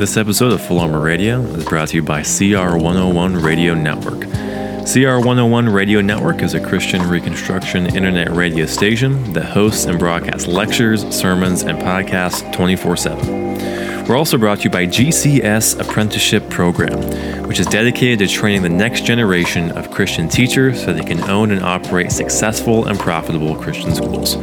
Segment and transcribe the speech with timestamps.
[0.00, 4.20] This episode of Full Armor Radio is brought to you by CR101 Radio Network.
[4.20, 11.02] CR101 Radio Network is a Christian Reconstruction internet radio station that hosts and broadcasts lectures,
[11.14, 13.79] sermons, and podcasts 24 7.
[14.10, 18.68] We're also brought to you by GCS Apprenticeship Program, which is dedicated to training the
[18.68, 23.94] next generation of Christian teachers so they can own and operate successful and profitable Christian
[23.94, 24.34] schools.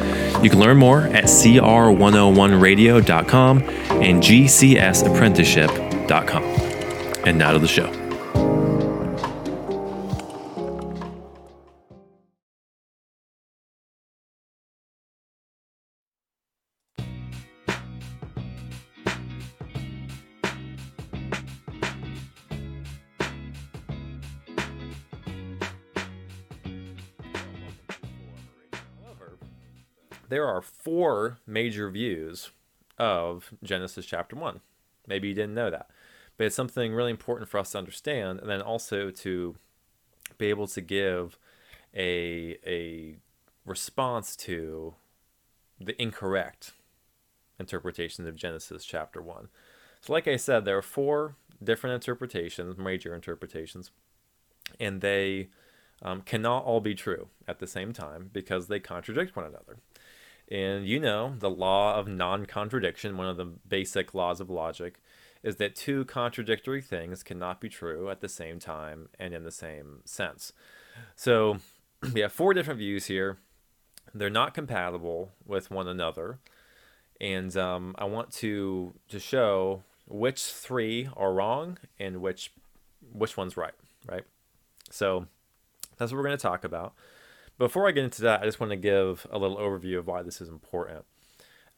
[0.41, 6.43] You can learn more at cr101radio.com and gcsapprenticeship.com.
[7.27, 8.06] And now to the show.
[30.87, 32.51] Four major views
[32.97, 34.61] of Genesis chapter 1.
[35.05, 35.89] Maybe you didn't know that.
[36.37, 39.57] But it's something really important for us to understand and then also to
[40.37, 41.37] be able to give
[41.93, 43.17] a, a
[43.65, 44.93] response to
[45.77, 46.71] the incorrect
[47.59, 49.49] interpretations of Genesis chapter 1.
[49.99, 53.91] So, like I said, there are four different interpretations, major interpretations,
[54.79, 55.49] and they
[56.01, 59.79] um, cannot all be true at the same time because they contradict one another.
[60.49, 64.99] And you know, the law of non contradiction, one of the basic laws of logic,
[65.43, 69.51] is that two contradictory things cannot be true at the same time and in the
[69.51, 70.53] same sense.
[71.15, 71.57] So
[72.13, 73.37] we have four different views here.
[74.13, 76.39] They're not compatible with one another.
[77.19, 82.51] And um, I want to, to show which three are wrong and which
[83.13, 83.73] which one's right,
[84.05, 84.23] right?
[84.89, 85.27] So
[85.97, 86.93] that's what we're going to talk about.
[87.57, 90.21] Before I get into that, I just want to give a little overview of why
[90.21, 91.05] this is important.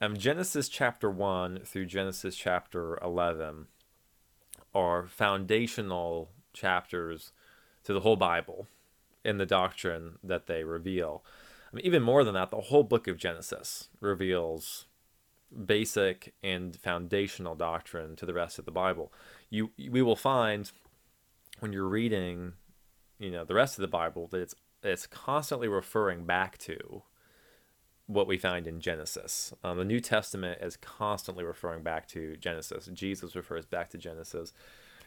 [0.02, 3.68] Um, Genesis chapter 1 through Genesis chapter 11
[4.76, 7.32] are foundational chapters
[7.86, 8.68] to the whole Bible
[9.24, 11.24] in the doctrine that they reveal.
[11.72, 14.86] I mean, even more than that, the whole book of Genesis reveals
[15.66, 19.14] basic and foundational doctrine to the rest of the Bible.
[19.50, 20.72] You we will find
[21.60, 22.54] when you're reading,
[23.18, 27.04] you know, the rest of the Bible that it's it's constantly referring back to
[28.08, 29.54] what we find in Genesis.
[29.64, 32.90] Um, the New Testament is constantly referring back to Genesis.
[32.94, 34.52] Jesus refers back to Genesis.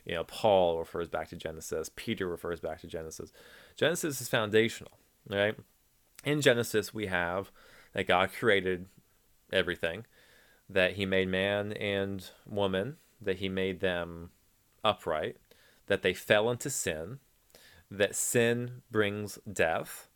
[0.04, 1.90] You know, Paul refers back to Genesis.
[1.94, 3.32] Peter refers back to Genesis.
[3.76, 4.92] Genesis is foundational,
[5.28, 5.56] right?
[6.24, 7.50] In Genesis, we have
[7.92, 8.86] that God created
[9.52, 10.06] everything,
[10.68, 14.30] that He made man and woman, that He made them
[14.84, 15.38] upright,
[15.86, 17.18] that they fell into sin,
[17.92, 20.08] that sin brings death.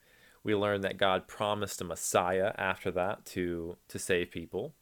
[0.43, 4.75] We learn that God promised a Messiah after that to, to save people.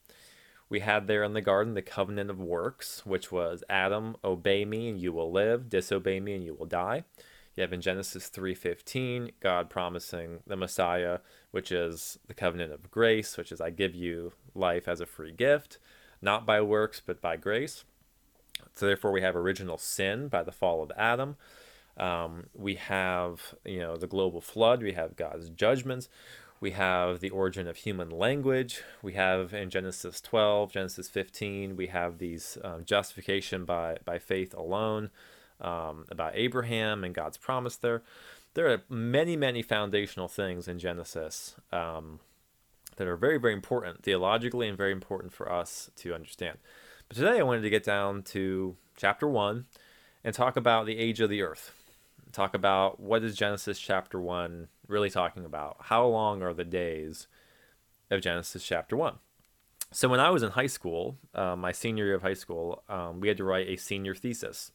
[0.68, 4.88] We had there in the garden the covenant of works, which was Adam, obey me
[4.88, 7.04] and you will live, disobey me and you will die.
[7.56, 13.36] You have in Genesis 3:15 God promising the Messiah, which is the covenant of grace,
[13.36, 15.78] which is I give you life as a free gift,
[16.20, 17.84] not by works but by grace.
[18.72, 21.36] So therefore we have original sin by the fall of Adam.
[21.96, 24.82] Um, we have, you know, the global flood.
[24.82, 26.08] We have God's judgments.
[26.60, 28.82] We have the origin of human language.
[29.02, 34.54] We have in Genesis 12, Genesis 15, we have these um, justification by, by faith
[34.54, 35.10] alone
[35.60, 38.02] um, about Abraham and God's promise there.
[38.54, 42.20] There are many, many foundational things in Genesis um,
[42.96, 46.58] that are very, very important theologically and very important for us to understand.
[47.08, 49.66] But today I wanted to get down to chapter 1
[50.22, 51.72] and talk about the age of the earth
[52.34, 55.76] talk about what is Genesis chapter 1 really talking about?
[55.80, 57.26] How long are the days
[58.10, 59.14] of Genesis chapter 1?
[59.92, 63.20] So, when I was in high school, uh, my senior year of high school, um,
[63.20, 64.72] we had to write a senior thesis,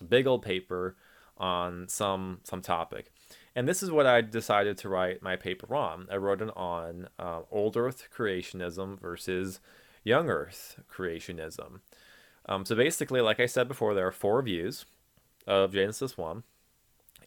[0.00, 0.96] a big old paper
[1.38, 3.10] on some some topic.
[3.56, 6.06] And this is what I decided to write my paper on.
[6.12, 9.60] I wrote it on uh, old Earth creationism versus
[10.04, 11.80] young Earth creationism.
[12.46, 14.84] Um, so basically, like I said before, there are four views
[15.46, 16.42] of Genesis 1.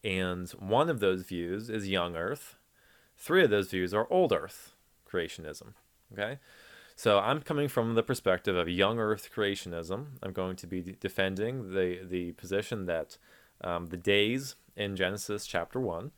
[0.03, 2.57] And one of those views is young Earth.
[3.17, 4.73] Three of those views are old Earth
[5.09, 5.73] creationism.
[6.11, 6.39] Okay?
[6.95, 10.07] So I'm coming from the perspective of young Earth creationism.
[10.21, 13.17] I'm going to be defending the, the position that
[13.61, 16.11] um, the days in Genesis chapter 1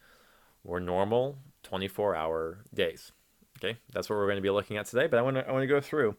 [0.64, 3.12] were normal 24 hour days.
[3.58, 3.78] Okay?
[3.94, 5.64] That's what we're going to be looking at today, but I want to I want
[5.64, 6.16] to go through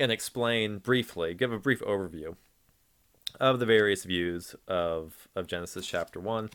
[0.00, 2.36] and explain briefly, give a brief overview
[3.40, 6.50] of the various views of, of Genesis chapter 1,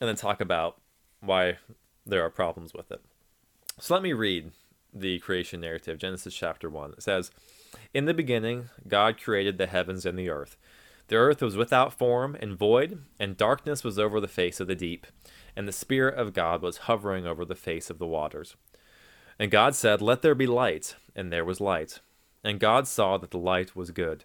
[0.00, 0.80] and then talk about
[1.20, 1.58] why
[2.06, 3.00] there are problems with it.
[3.78, 4.52] So let me read
[4.92, 6.92] the creation narrative, Genesis chapter 1.
[6.92, 7.30] It says,
[7.92, 10.56] In the beginning, God created the heavens and the earth.
[11.08, 14.74] The earth was without form and void, and darkness was over the face of the
[14.74, 15.06] deep,
[15.54, 18.56] and the Spirit of God was hovering over the face of the waters.
[19.38, 22.00] And God said, Let there be light, and there was light.
[22.42, 24.24] And God saw that the light was good.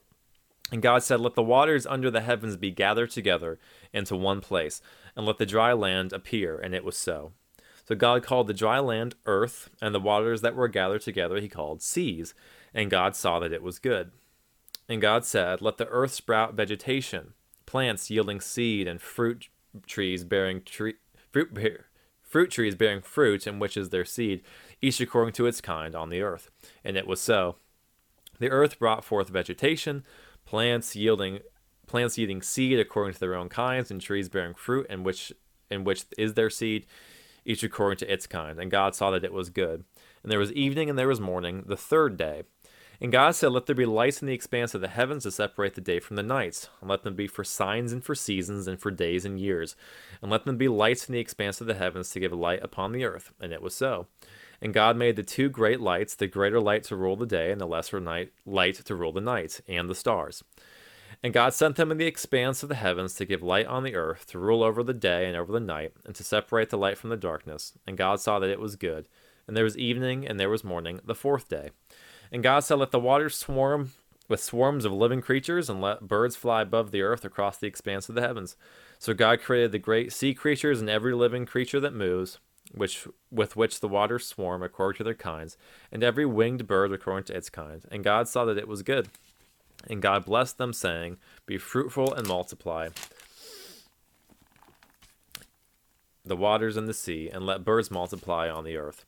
[0.71, 3.59] And God said, Let the waters under the heavens be gathered together
[3.93, 4.81] into one place,
[5.15, 6.57] and let the dry land appear.
[6.57, 7.33] And it was so.
[7.87, 11.49] So God called the dry land earth, and the waters that were gathered together he
[11.49, 12.33] called seas.
[12.73, 14.11] And God saw that it was good.
[14.87, 17.33] And God said, Let the earth sprout vegetation,
[17.65, 19.49] plants yielding seed, and fruit
[19.87, 20.95] trees bearing tree,
[21.31, 21.87] fruit, bear,
[22.21, 24.41] fruit trees bearing fruit, in which is their seed,
[24.81, 26.49] each according to its kind on the earth.
[26.83, 27.55] And it was so.
[28.39, 30.03] The earth brought forth vegetation,
[30.51, 31.39] plants yielding
[31.87, 35.31] plants yielding seed according to their own kinds, and trees bearing fruit, in which
[35.69, 36.85] in which is their seed,
[37.45, 38.59] each according to its kind.
[38.59, 39.85] And God saw that it was good.
[40.21, 42.43] And there was evening and there was morning, the third day.
[42.99, 45.75] And God said, Let there be lights in the expanse of the heavens to separate
[45.75, 48.77] the day from the night, and let them be for signs and for seasons and
[48.77, 49.77] for days and years,
[50.21, 52.91] and let them be lights in the expanse of the heavens to give light upon
[52.91, 53.31] the earth.
[53.39, 54.07] And it was so.
[54.61, 57.59] And God made the two great lights, the greater light to rule the day, and
[57.59, 60.43] the lesser night, light to rule the night, and the stars.
[61.23, 63.95] And God sent them in the expanse of the heavens to give light on the
[63.95, 66.97] earth, to rule over the day and over the night, and to separate the light
[66.97, 67.73] from the darkness.
[67.85, 69.07] And God saw that it was good.
[69.47, 71.71] And there was evening, and there was morning, the fourth day.
[72.31, 73.91] And God said, Let the waters swarm
[74.27, 78.09] with swarms of living creatures, and let birds fly above the earth across the expanse
[78.09, 78.55] of the heavens.
[78.97, 82.39] So God created the great sea creatures and every living creature that moves,
[82.73, 85.57] which with which the waters swarm according to their kinds,
[85.91, 87.83] and every winged bird according to its kind.
[87.91, 89.09] And God saw that it was good.
[89.87, 92.89] And God blessed them, saying, Be fruitful and multiply
[96.23, 99.05] the waters and the sea, and let birds multiply on the earth.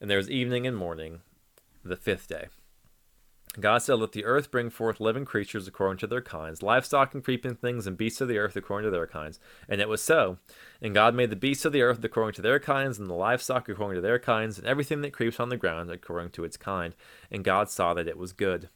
[0.00, 1.20] And there was evening and morning,
[1.82, 2.48] the fifth day.
[3.60, 7.24] God said, Let the earth bring forth living creatures according to their kinds, livestock and
[7.24, 9.40] creeping things, and beasts of the earth according to their kinds.
[9.68, 10.38] And it was so.
[10.82, 13.68] And God made the beasts of the earth according to their kinds, and the livestock
[13.68, 16.94] according to their kinds, and everything that creeps on the ground according to its kind.
[17.30, 18.68] And God saw that it was good.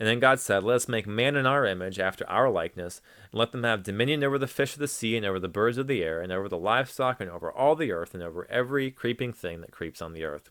[0.00, 3.00] And then God said, Let us make man in our image, after our likeness,
[3.30, 5.78] and let them have dominion over the fish of the sea, and over the birds
[5.78, 8.90] of the air, and over the livestock, and over all the earth, and over every
[8.90, 10.50] creeping thing that creeps on the earth.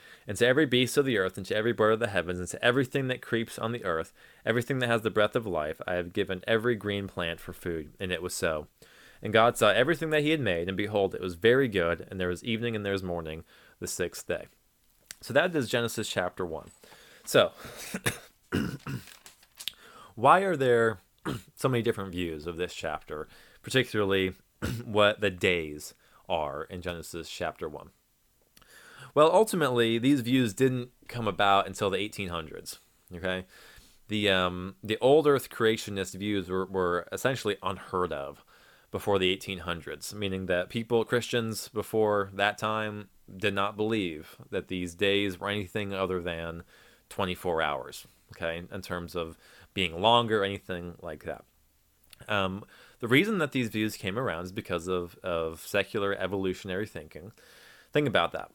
[0.31, 2.47] And to every beast of the earth, and to every bird of the heavens, and
[2.47, 4.13] to everything that creeps on the earth,
[4.45, 7.91] everything that has the breath of life, I have given every green plant for food.
[7.99, 8.67] And it was so.
[9.21, 12.17] And God saw everything that he had made, and behold, it was very good, and
[12.17, 13.43] there was evening and there was morning,
[13.81, 14.45] the sixth day.
[15.19, 16.69] So that is Genesis chapter 1.
[17.25, 17.51] So,
[20.15, 20.99] why are there
[21.57, 23.27] so many different views of this chapter,
[23.63, 24.35] particularly
[24.85, 25.93] what the days
[26.29, 27.89] are in Genesis chapter 1.
[29.13, 32.79] Well, ultimately, these views didn't come about until the 1800s.
[33.13, 33.45] Okay,
[34.07, 38.43] the um, the old Earth creationist views were, were essentially unheard of
[38.91, 44.93] before the 1800s, meaning that people, Christians, before that time, did not believe that these
[44.93, 46.63] days were anything other than
[47.09, 48.07] 24 hours.
[48.33, 49.37] Okay, in terms of
[49.73, 51.43] being longer, anything like that.
[52.27, 52.63] Um,
[52.99, 57.31] the reason that these views came around is because of, of secular evolutionary thinking.
[57.91, 58.51] Think about that.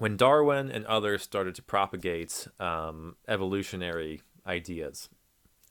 [0.00, 5.10] When Darwin and others started to propagate um, evolutionary ideas,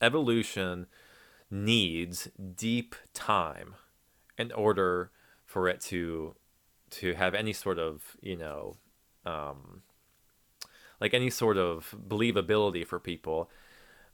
[0.00, 0.86] evolution
[1.50, 3.74] needs deep time
[4.38, 5.10] in order
[5.44, 6.36] for it to
[6.90, 8.76] to have any sort of you know
[9.26, 9.82] um,
[11.00, 13.50] like any sort of believability for people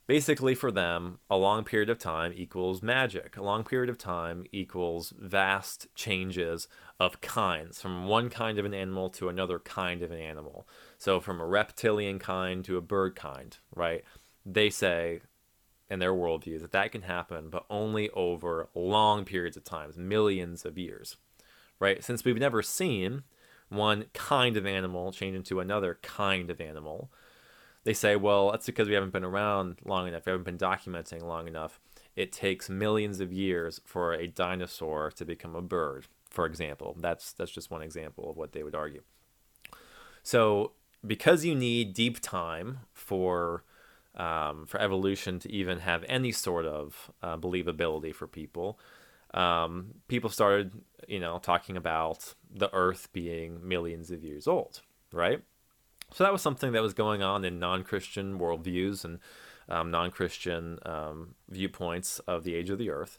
[0.06, 3.36] basically for them a long period of time equals magic.
[3.36, 8.74] A long period of time equals vast changes of kinds from one kind of an
[8.74, 10.66] animal to another kind of an animal.
[10.98, 14.04] So from a reptilian kind to a bird kind right?
[14.44, 15.20] They say
[15.88, 20.64] in their worldview that that can happen, but only over long periods of times, millions
[20.64, 21.16] of years,
[21.78, 22.02] right?
[22.02, 23.22] Since we've never seen
[23.68, 27.10] one kind of animal change into another kind of animal,
[27.86, 31.22] they say, well, that's because we haven't been around long enough, we haven't been documenting
[31.22, 31.78] long enough.
[32.16, 36.96] It takes millions of years for a dinosaur to become a bird, for example.
[36.98, 39.02] That's that's just one example of what they would argue.
[40.24, 40.72] So,
[41.06, 43.62] because you need deep time for
[44.16, 48.80] um, for evolution to even have any sort of uh, believability for people,
[49.32, 50.72] um, people started,
[51.06, 54.80] you know, talking about the Earth being millions of years old,
[55.12, 55.44] right?
[56.16, 59.18] So that was something that was going on in non-Christian worldviews and
[59.68, 63.18] um, non-Christian um, viewpoints of the age of the Earth.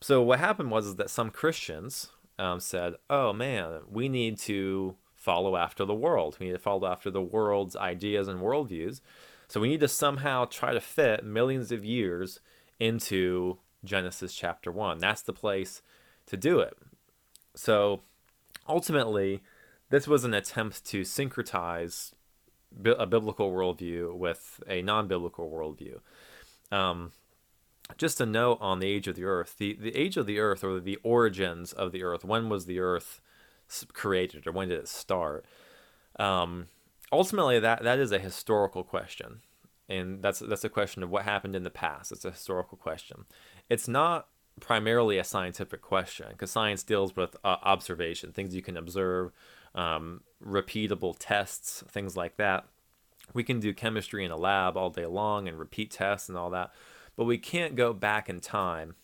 [0.00, 5.56] So what happened was that some Christians um, said, "Oh man, we need to follow
[5.56, 6.36] after the world.
[6.38, 9.00] We need to follow after the world's ideas and worldviews."
[9.48, 12.38] So we need to somehow try to fit millions of years
[12.78, 14.98] into Genesis chapter 1.
[14.98, 15.82] That's the place
[16.26, 16.78] to do it.
[17.56, 18.02] So
[18.68, 19.42] ultimately,
[19.92, 22.14] this was an attempt to syncretize
[22.84, 26.00] a biblical worldview with a non biblical worldview.
[26.74, 27.12] Um,
[27.98, 30.64] just a note on the age of the earth the, the age of the earth,
[30.64, 33.20] or the origins of the earth, when was the earth
[33.92, 35.44] created, or when did it start?
[36.18, 36.68] Um,
[37.12, 39.42] ultimately that that is a historical question
[39.88, 43.26] and that's that's a question of what happened in the past it's a historical question
[43.68, 44.28] it's not
[44.60, 49.32] primarily a scientific question because science deals with uh, observation things you can observe
[49.74, 52.66] um, repeatable tests things like that.
[53.34, 56.50] We can do chemistry in a lab all day long and repeat tests and all
[56.50, 56.72] that
[57.16, 58.94] but we can't go back in time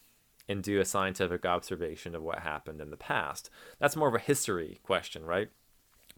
[0.49, 3.51] and do a scientific observation of what happened in the past.
[3.79, 5.51] That's more of a history question right?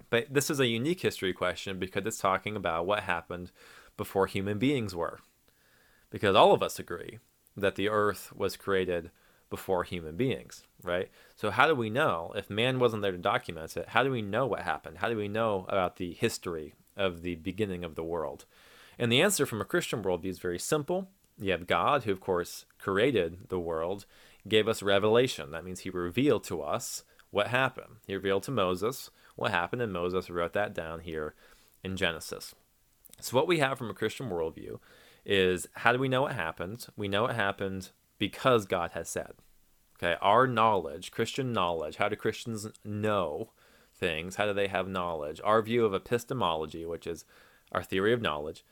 [0.09, 3.51] But this is a unique history question because it's talking about what happened
[3.97, 5.19] before human beings were.
[6.11, 7.19] Because all of us agree
[7.57, 9.11] that the earth was created
[9.51, 11.11] before human beings, right?
[11.37, 13.89] So, how do we know if man wasn't there to document it?
[13.89, 14.99] How do we know what happened?
[14.99, 18.47] How do we know about the history of the beginning of the world?
[18.99, 21.09] And the answer from a Christian worldview is very simple.
[21.39, 24.07] You have God, who, of course, created the world,
[24.47, 25.51] gave us revelation.
[25.51, 27.97] That means he revealed to us what happened.
[28.07, 31.35] He revealed to Moses what happened, and Moses wrote that down here
[31.83, 32.55] in Genesis.
[33.21, 34.79] So, what we have from a Christian worldview
[35.25, 36.87] is how do we know what happened?
[36.97, 37.91] We know it happened
[38.21, 39.33] because God has said.
[39.99, 43.51] Okay, our knowledge, Christian knowledge, how do Christians know
[43.93, 44.37] things?
[44.37, 45.41] How do they have knowledge?
[45.43, 47.25] Our view of epistemology, which is
[47.73, 48.65] our theory of knowledge,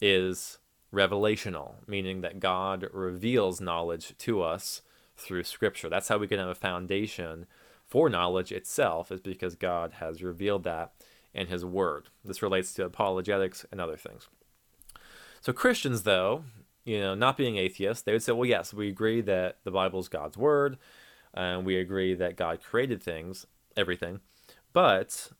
[0.00, 0.58] is
[0.92, 4.82] revelational, meaning that God reveals knowledge to us
[5.16, 5.88] through Scripture.
[5.88, 7.46] That's how we can have a foundation
[7.86, 10.92] for knowledge itself is because God has revealed that
[11.34, 12.08] in His Word.
[12.24, 14.28] This relates to apologetics and other things.
[15.42, 16.44] So, Christians, though,
[16.84, 20.00] you know, not being atheists, they would say, well, yes, we agree that the Bible
[20.00, 20.78] is God's Word,
[21.32, 24.20] and we agree that God created things, everything,
[24.72, 25.30] but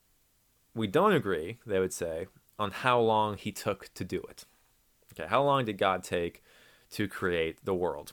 [0.74, 2.26] we don't agree, they would say,
[2.58, 4.44] on how long He took to do it.
[5.12, 6.42] Okay, how long did God take
[6.90, 8.12] to create the world?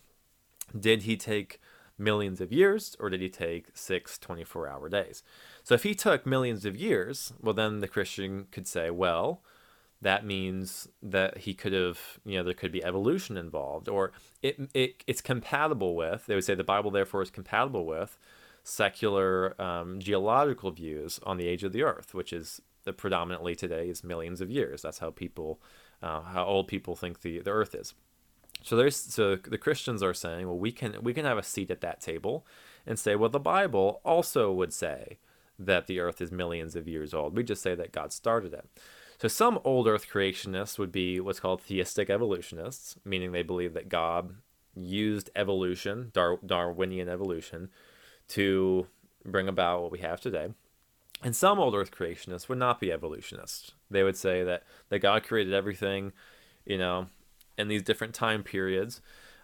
[0.77, 1.59] Did He take
[2.01, 5.23] millions of years, or did he take six 24 hour days?
[5.63, 9.41] So if he took millions of years, well, then the Christian could say, well,
[10.01, 14.60] that means that he could have, you know, there could be evolution involved, or it,
[14.74, 18.17] it it's compatible with, they would say the Bible, therefore, is compatible with
[18.63, 22.62] secular um, geological views on the age of the earth, which is
[22.98, 24.81] predominantly today is millions of years.
[24.81, 25.60] That's how people,
[26.01, 27.93] uh, how old people think the, the earth is.
[28.63, 31.72] So there's so the Christians are saying, well, we can we can have a seat
[31.72, 32.46] at that table
[32.86, 35.17] and say, well, the Bible also would say
[35.58, 37.36] that the earth is millions of years old.
[37.36, 38.67] We just say that God started it.
[39.21, 43.87] So some old earth creationists would be what's called theistic evolutionists, meaning they believe that
[43.87, 44.33] God
[44.75, 47.69] used evolution, Dar- Darwinian evolution,
[48.29, 48.87] to
[49.23, 50.55] bring about what we have today.
[51.21, 53.73] And some old earth creationists would not be evolutionists.
[53.91, 56.13] They would say that, that God created everything,
[56.65, 57.05] you know,
[57.59, 59.01] in these different time periods.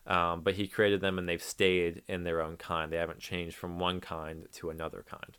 [0.07, 2.91] Um, but he created them and they've stayed in their own kind.
[2.91, 5.38] They haven't changed from one kind to another kind.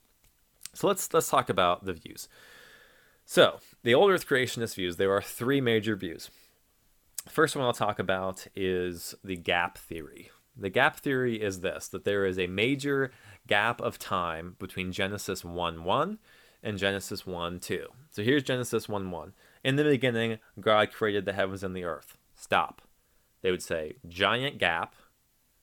[0.75, 2.29] So let's let's talk about the views.
[3.31, 4.97] So the old Earth creationist views.
[4.97, 6.31] There are three major views.
[7.25, 10.31] The first one I'll talk about is the gap theory.
[10.57, 13.11] The gap theory is this: that there is a major
[13.47, 16.19] gap of time between Genesis 1 1
[16.63, 17.89] and Genesis 1 2.
[18.13, 19.35] So here's Genesis 1 1.
[19.63, 22.81] In the beginning, God created the heavens and the earth stop.
[23.43, 24.97] They would say, giant gap.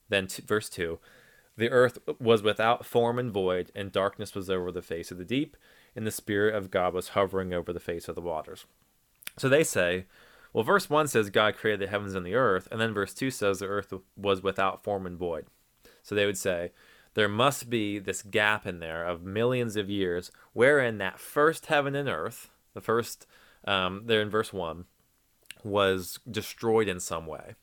[0.07, 1.00] Then, t- verse 2
[1.57, 5.25] The earth was without form and void, and darkness was over the face of the
[5.25, 5.57] deep,
[5.96, 8.66] and the Spirit of God was hovering over the face of the waters.
[9.38, 10.06] So they say,
[10.54, 13.32] Well, verse 1 says God created the heavens and the earth, and then verse 2
[13.32, 15.48] says the earth was without form and void.
[16.04, 16.72] So they would say
[17.16, 21.96] there must be this gap in there of millions of years wherein that first heaven
[21.96, 23.25] and earth, the first,
[23.66, 24.86] um, there in verse 1,
[25.64, 27.56] was destroyed in some way.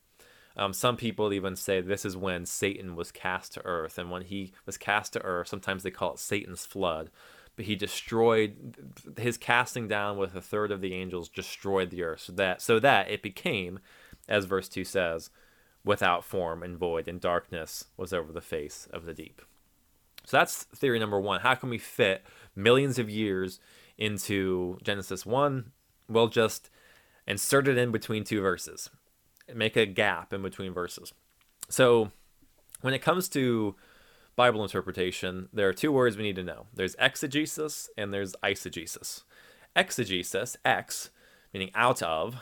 [0.56, 4.22] Um, some people even say this is when Satan was cast to earth, and when
[4.22, 7.10] he was cast to earth, sometimes they call it Satan's flood.
[7.56, 12.20] But he destroyed his casting down with a third of the angels destroyed the earth,
[12.20, 13.78] so that so that it became,
[14.28, 15.30] as verse two says,
[15.84, 19.42] without form and void, and darkness was over the face of the deep.
[20.24, 21.40] So that's theory number one.
[21.40, 22.24] How can we fit
[22.56, 23.60] millions of years
[23.98, 25.72] into Genesis one?
[26.08, 26.70] Well, just
[27.26, 28.88] insert it in between two verses
[29.54, 31.12] make a gap in between verses.
[31.68, 32.10] So
[32.80, 33.74] when it comes to
[34.34, 36.66] Bible interpretation, there are two words we need to know.
[36.72, 39.22] There's exegesis and there's eisegesis.
[39.76, 41.10] Exegesis, ex,
[41.52, 42.36] meaning out of.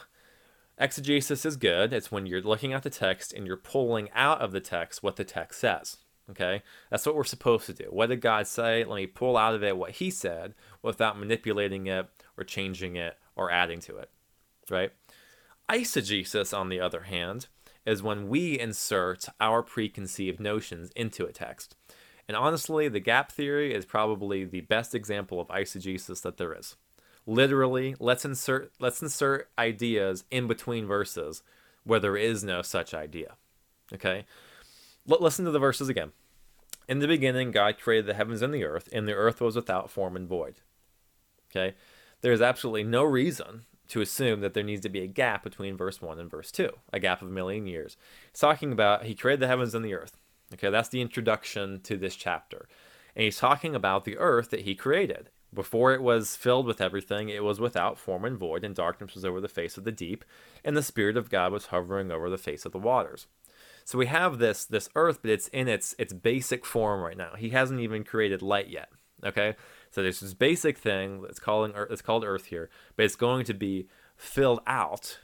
[0.79, 1.93] Exegesis is good.
[1.93, 5.17] It's when you're looking at the text and you're pulling out of the text what
[5.17, 5.99] the text says.
[6.31, 6.63] Okay?
[6.91, 7.87] That's what we're supposed to do.
[7.91, 8.85] What did God say?
[8.85, 13.19] Let me pull out of it what he said without manipulating it or changing it
[13.35, 14.11] or adding to it.
[14.71, 14.93] Right?
[15.69, 17.49] Eisegesis, on the other hand,
[17.85, 21.75] is when we insert our preconceived notions into a text.
[22.31, 26.77] And honestly, the gap theory is probably the best example of eisegesis that there is.
[27.27, 31.43] Literally, let's insert let's insert ideas in between verses
[31.83, 33.35] where there is no such idea.
[33.93, 34.27] Okay?
[35.11, 36.13] L- listen to the verses again.
[36.87, 39.91] In the beginning, God created the heavens and the earth, and the earth was without
[39.91, 40.61] form and void.
[41.51, 41.75] Okay?
[42.21, 45.77] There is absolutely no reason to assume that there needs to be a gap between
[45.77, 47.97] verse 1 and verse 2, a gap of a million years.
[48.31, 50.20] He's talking about he created the heavens and the earth.
[50.55, 52.69] Okay, that's the introduction to this chapter.
[53.15, 55.31] And he's talking about the earth that he created.
[55.53, 59.25] Before it was filled with everything, it was without form and void, and darkness was
[59.25, 60.25] over the face of the deep,
[60.65, 63.27] and the Spirit of God was hovering over the face of the waters.
[63.85, 67.35] So we have this this earth, but it's in its its basic form right now.
[67.37, 68.91] He hasn't even created light yet.
[69.25, 69.57] Okay,
[69.91, 73.55] so there's this basic thing that's calling it's called Earth here, but it's going to
[73.55, 75.19] be filled out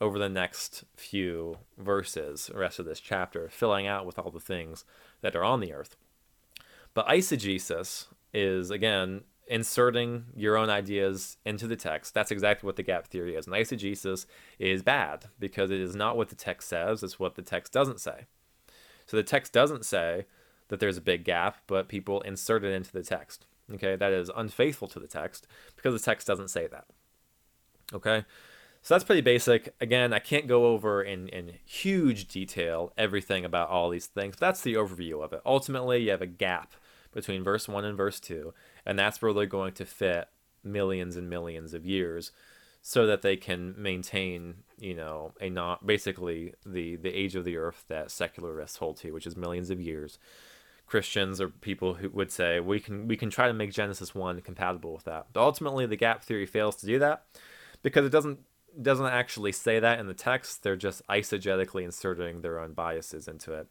[0.00, 4.40] over the next few verses, the rest of this chapter, filling out with all the
[4.40, 4.84] things
[5.22, 5.96] that are on the earth.
[6.94, 12.14] But eisegesis is again inserting your own ideas into the text.
[12.14, 13.46] That's exactly what the gap theory is.
[13.46, 14.26] And eisegesis
[14.58, 18.00] is bad because it is not what the text says, it's what the text doesn't
[18.00, 18.26] say.
[19.06, 20.26] So the text doesn't say
[20.68, 23.46] that there's a big gap, but people insert it into the text.
[23.72, 26.86] Okay, that is unfaithful to the text because the text doesn't say that.
[27.92, 28.24] Okay,
[28.86, 29.74] so that's pretty basic.
[29.80, 34.36] Again, I can't go over in, in huge detail everything about all these things.
[34.38, 35.40] That's the overview of it.
[35.44, 36.72] Ultimately, you have a gap
[37.12, 38.54] between verse 1 and verse 2,
[38.86, 40.28] and that's where they're going to fit
[40.62, 42.30] millions and millions of years
[42.80, 47.56] so that they can maintain, you know, a not basically the the age of the
[47.56, 50.20] earth that secularists hold to, which is millions of years.
[50.86, 54.40] Christians or people who would say we can we can try to make Genesis one
[54.42, 55.26] compatible with that.
[55.32, 57.24] But ultimately, the gap theory fails to do that
[57.82, 58.38] because it doesn't
[58.80, 60.62] doesn't actually say that in the text.
[60.62, 63.68] They're just eisegetically inserting their own biases into it,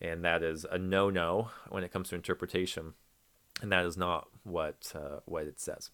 [0.00, 2.94] and that is a no no when it comes to interpretation,
[3.60, 5.90] and that is not what uh, what it says.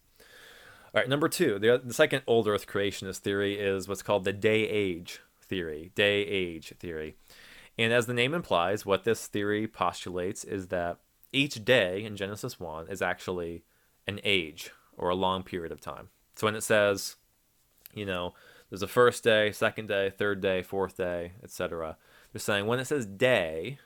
[0.95, 4.33] All right, number two, the, the second old Earth creationist theory is what's called the
[4.33, 5.91] day age theory.
[5.95, 7.17] Day age theory.
[7.79, 10.99] And as the name implies, what this theory postulates is that
[11.33, 13.65] each day in Genesis 1 is actually
[14.07, 16.11] an age or a long period of time.
[16.37, 17.17] So when it says,
[17.95, 18.35] you know,
[18.73, 21.99] there's a first day, second day, third day, fourth day, etc.,
[22.33, 23.77] they're saying when it says day,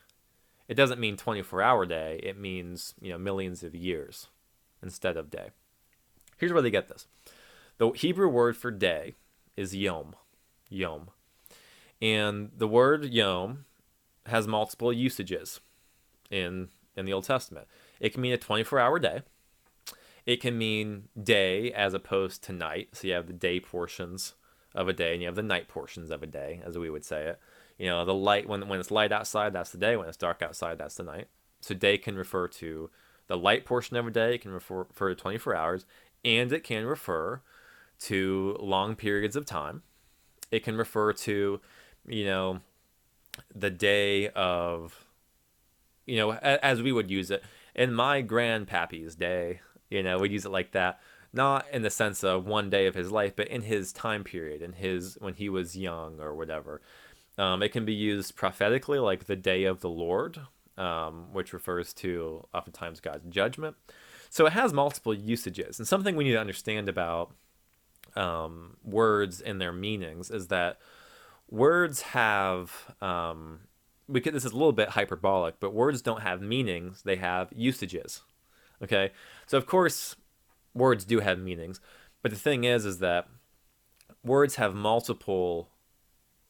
[0.69, 4.29] it doesn't mean 24 hour day, it means, you know, millions of years
[4.81, 5.49] instead of day.
[6.37, 7.05] Here's where they get this.
[7.79, 9.15] The Hebrew word for day
[9.57, 10.15] is yom.
[10.69, 11.09] Yom.
[12.01, 13.65] And the word yom
[14.27, 15.59] has multiple usages
[16.31, 17.67] in in the Old Testament.
[17.99, 19.23] It can mean a 24-hour day.
[20.25, 22.91] It can mean day as opposed to night.
[22.93, 24.35] So you have the day portions
[24.75, 27.05] of a day and you have the night portions of a day, as we would
[27.05, 27.39] say it.
[27.77, 29.95] You know, the light when when it's light outside, that's the day.
[29.95, 31.27] When it's dark outside, that's the night.
[31.61, 32.89] So day can refer to
[33.27, 34.35] the light portion of a day.
[34.35, 35.85] It can refer, refer to 24 hours,
[36.23, 37.41] and it can refer
[37.99, 39.83] to long periods of time.
[40.49, 41.59] It can refer to,
[42.07, 42.61] you know,
[43.53, 45.05] the day of
[46.05, 47.43] you know as we would use it
[47.75, 50.99] in my grandpappy's day you know we'd use it like that
[51.33, 54.61] not in the sense of one day of his life but in his time period
[54.61, 56.81] in his when he was young or whatever
[57.37, 60.39] um, it can be used prophetically like the day of the lord
[60.77, 63.75] um, which refers to oftentimes god's judgment
[64.29, 67.33] so it has multiple usages and something we need to understand about
[68.15, 70.79] um, words and their meanings is that
[71.49, 73.59] words have um,
[74.07, 77.49] we could this is a little bit hyperbolic, but words don't have meanings; they have
[77.55, 78.21] usages.
[78.81, 79.11] Okay,
[79.45, 80.15] so of course,
[80.77, 81.79] words do have meanings,
[82.21, 83.27] but the thing is, is that
[84.23, 85.69] words have multiple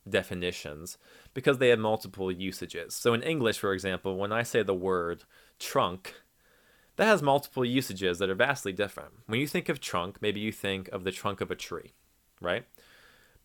[0.09, 0.97] definitions
[1.33, 2.95] because they have multiple usages.
[2.95, 5.23] So in English, for example, when I say the word
[5.59, 6.15] trunk,
[6.95, 9.11] that has multiple usages that are vastly different.
[9.27, 11.93] When you think of trunk, maybe you think of the trunk of a tree,
[12.41, 12.65] right?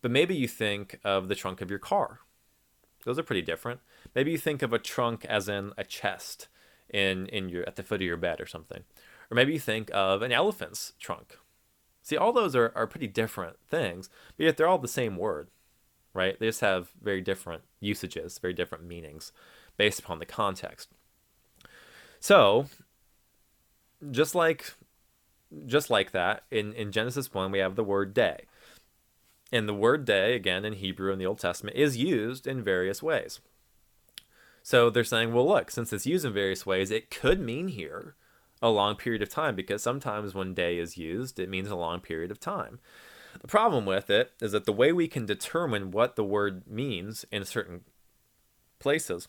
[0.01, 2.19] But maybe you think of the trunk of your car.
[3.05, 3.81] Those are pretty different.
[4.15, 6.47] Maybe you think of a trunk as in a chest
[6.89, 8.83] in in your at the foot of your bed or something.
[9.33, 11.39] Or maybe you think of an elephant's trunk.
[12.03, 15.47] See, all those are, are pretty different things, but yet they're all the same word,
[16.13, 16.39] right?
[16.39, 19.31] They just have very different usages, very different meanings
[19.75, 20.89] based upon the context.
[22.19, 22.67] So,
[24.11, 24.75] just like
[25.65, 28.45] just like that, in, in Genesis 1, we have the word day.
[29.51, 33.01] And the word day, again, in Hebrew in the Old Testament, is used in various
[33.01, 33.39] ways.
[34.61, 38.13] So they're saying, well, look, since it's used in various ways, it could mean here
[38.63, 41.99] a long period of time because sometimes when day is used, it means a long
[41.99, 42.79] period of time.
[43.41, 47.25] The problem with it is that the way we can determine what the word means
[47.29, 47.81] in certain
[48.79, 49.27] places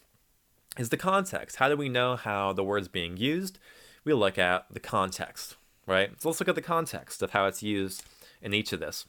[0.78, 1.56] is the context.
[1.56, 3.58] How do we know how the word's being used?
[4.04, 6.10] We look at the context, right?
[6.20, 8.04] So let's look at the context of how it's used
[8.40, 9.06] in each of this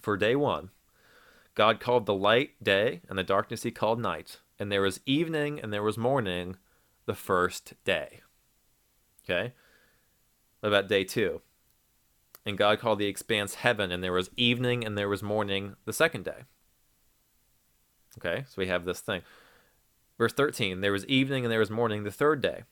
[0.00, 0.70] for day one.
[1.54, 4.40] God called the light day, and the darkness he called night.
[4.58, 6.56] And there was evening and there was morning
[7.06, 8.20] the first day.
[9.24, 9.52] Okay?
[10.60, 11.40] What about day two?
[12.46, 15.92] And God called the expanse heaven, and there was evening and there was morning the
[15.92, 16.44] second day.
[18.18, 19.22] Okay, so we have this thing.
[20.18, 22.62] Verse 13, there was evening and there was morning the third day.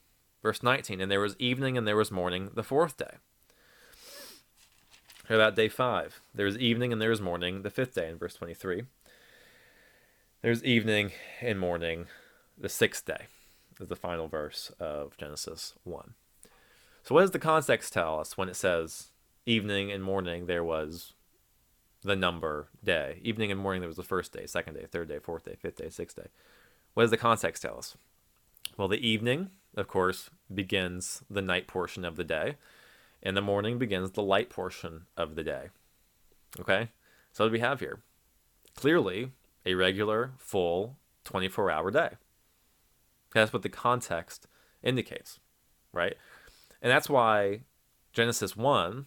[0.42, 3.16] Verse 19, and there was evening and there was morning the fourth day.
[5.28, 6.20] How about day five?
[6.34, 8.82] There was evening and there was morning the fifth day in verse 23.
[10.42, 12.06] There's evening and morning
[12.58, 13.26] the sixth day,
[13.80, 16.14] is the final verse of Genesis 1.
[17.02, 19.10] So, what does the context tell us when it says
[19.44, 21.14] evening and morning there was
[22.02, 23.18] the number day?
[23.22, 25.76] Evening and morning there was the first day, second day, third day, fourth day, fifth
[25.76, 26.28] day, sixth day.
[26.94, 27.96] What does the context tell us?
[28.76, 32.56] Well, the evening, of course, begins the night portion of the day
[33.22, 35.68] and the morning begins the light portion of the day.
[36.60, 36.88] Okay?
[37.32, 38.00] So what do we have here?
[38.74, 39.30] Clearly,
[39.64, 42.10] a regular, full 24 hour day.
[43.32, 44.46] That's what the context
[44.82, 45.38] indicates,
[45.92, 46.16] right?
[46.82, 47.60] And that's why
[48.12, 49.06] Genesis 1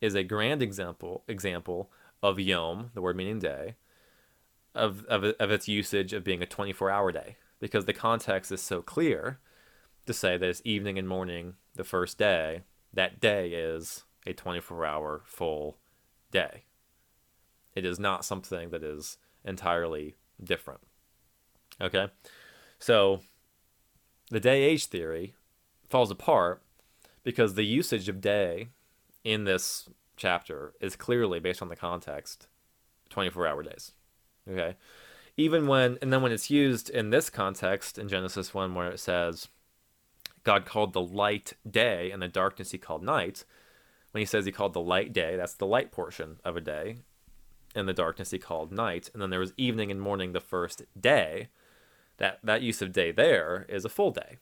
[0.00, 1.90] is a grand example example
[2.22, 3.74] of yom, the word meaning day,
[4.74, 8.60] of, of, of its usage of being a 24 hour day, because the context is
[8.60, 9.40] so clear
[10.04, 14.84] to say that it's evening and morning the first day that day is a 24
[14.84, 15.78] hour full
[16.30, 16.64] day.
[17.74, 20.80] It is not something that is entirely different.
[21.80, 22.08] Okay?
[22.78, 23.20] So
[24.30, 25.34] the day age theory
[25.88, 26.62] falls apart
[27.26, 28.68] because the usage of day
[29.24, 32.46] in this chapter is clearly based on the context
[33.10, 33.94] 24 hour days.
[34.48, 34.76] Okay?
[35.36, 39.00] Even when, and then when it's used in this context in Genesis 1, where it
[39.00, 39.48] says,
[40.44, 43.44] God called the light day and the darkness he called night.
[44.12, 46.98] When he says he called the light day, that's the light portion of a day,
[47.74, 49.10] and the darkness he called night.
[49.12, 51.48] And then there was evening and morning the first day.
[52.18, 54.38] That that use of day there is a full day.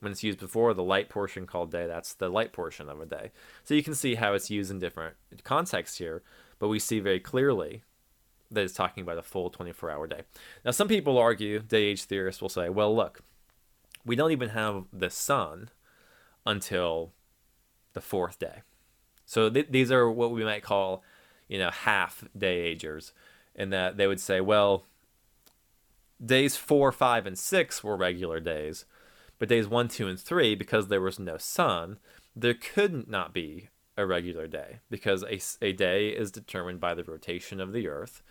[0.00, 3.06] When it's used before the light portion called day, that's the light portion of a
[3.06, 3.30] day.
[3.64, 6.22] So you can see how it's used in different contexts here,
[6.58, 7.82] but we see very clearly
[8.50, 10.22] that it's talking about a full 24 hour day.
[10.64, 13.20] Now, some people argue, day age theorists will say, well, look,
[14.04, 15.70] we don't even have the sun
[16.46, 17.12] until
[17.92, 18.62] the fourth day.
[19.26, 21.04] So th- these are what we might call,
[21.48, 23.12] you know, half day agers,
[23.54, 24.84] in that they would say, well,
[26.24, 28.84] days four, five, and six were regular days,
[29.40, 31.98] but days one, two, and three, because there was no sun,
[32.36, 37.02] there could not be a regular day because a, a day is determined by the
[37.02, 38.22] rotation of the Earth,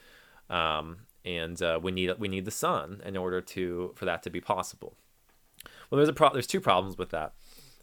[0.50, 4.30] um, and uh, we need we need the sun in order to for that to
[4.30, 4.96] be possible.
[5.90, 7.34] Well, there's a pro- there's two problems with that.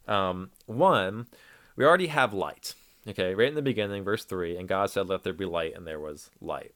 [0.07, 1.27] Um, one,
[1.75, 2.75] we already have light.
[3.09, 5.87] Okay, right in the beginning, verse three, and God said, "Let there be light," and
[5.87, 6.75] there was light.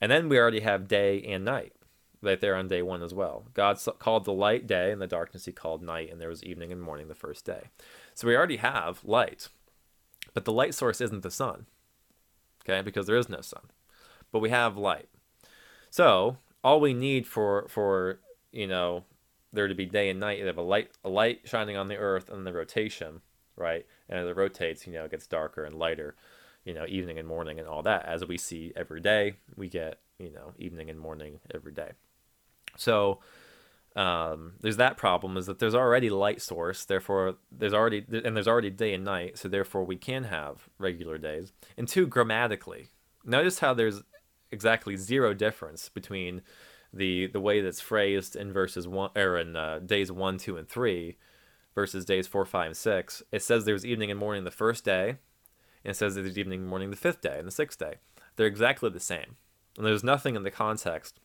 [0.00, 1.74] And then we already have day and night,
[2.22, 3.46] right there on day one as well.
[3.54, 6.72] God called the light day, and the darkness He called night, and there was evening
[6.72, 7.70] and morning the first day.
[8.14, 9.48] So we already have light,
[10.34, 11.66] but the light source isn't the sun.
[12.64, 13.62] Okay, because there is no sun,
[14.30, 15.08] but we have light.
[15.88, 18.20] So all we need for for
[18.52, 19.04] you know
[19.52, 20.38] there to be day and night.
[20.38, 23.22] You have a light, a light shining on the earth, and the rotation,
[23.56, 23.86] right?
[24.08, 26.14] And as it rotates, you know, it gets darker and lighter,
[26.64, 28.06] you you know, evening and morning and all that.
[28.06, 31.92] As we see every day, we get, you know, evening and morning every day.
[32.76, 33.20] So
[33.96, 38.48] um, there's that problem is that there's already light source, therefore there's already and there's
[38.48, 41.52] already day and night, so therefore we can have regular days.
[41.76, 42.88] And two, grammatically,
[43.24, 44.02] notice how there's
[44.52, 46.42] exactly zero difference between
[46.92, 50.68] the the way that's phrased in verses one or in uh, days one, two, and
[50.68, 51.16] three
[51.74, 53.22] versus days four, five, and six.
[53.32, 55.16] It says there's evening and morning the first day,
[55.84, 57.94] and it says there's evening and morning the fifth day and the sixth day.
[58.36, 59.36] They're exactly the same.
[59.76, 61.20] And there's nothing in the context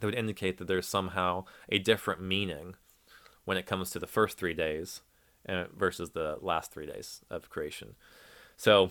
[0.00, 2.74] that would indicate that there's somehow a different meaning
[3.44, 5.02] when it comes to the first three days
[5.48, 7.94] uh, versus the last three days of creation.
[8.56, 8.90] So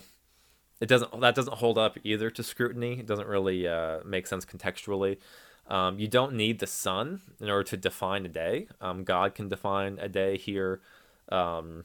[0.80, 2.98] it doesn't that doesn't hold up either to scrutiny.
[3.00, 5.18] It doesn't really uh, make sense contextually.
[5.66, 8.66] Um, you don't need the sun in order to define a day.
[8.80, 10.80] Um, God can define a day here
[11.30, 11.84] um,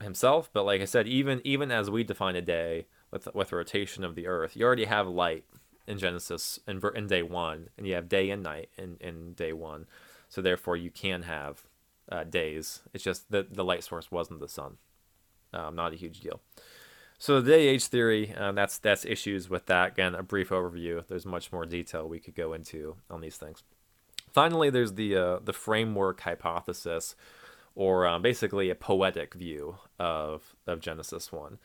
[0.00, 4.02] himself, but like I said, even even as we define a day with with rotation
[4.02, 5.44] of the Earth, you already have light
[5.86, 9.52] in Genesis in, in day one, and you have day and night in, in day
[9.52, 9.86] one.
[10.28, 11.62] So therefore, you can have
[12.10, 12.82] uh, days.
[12.92, 14.78] It's just that the light source wasn't the sun.
[15.52, 16.40] Um, not a huge deal.
[17.18, 19.92] So the day age theory, um, that's that's issues with that.
[19.92, 21.06] Again, a brief overview.
[21.06, 23.62] There's much more detail we could go into on these things.
[24.32, 27.16] Finally, there's the uh, the framework hypothesis,
[27.74, 31.58] or um, basically a poetic view of of Genesis one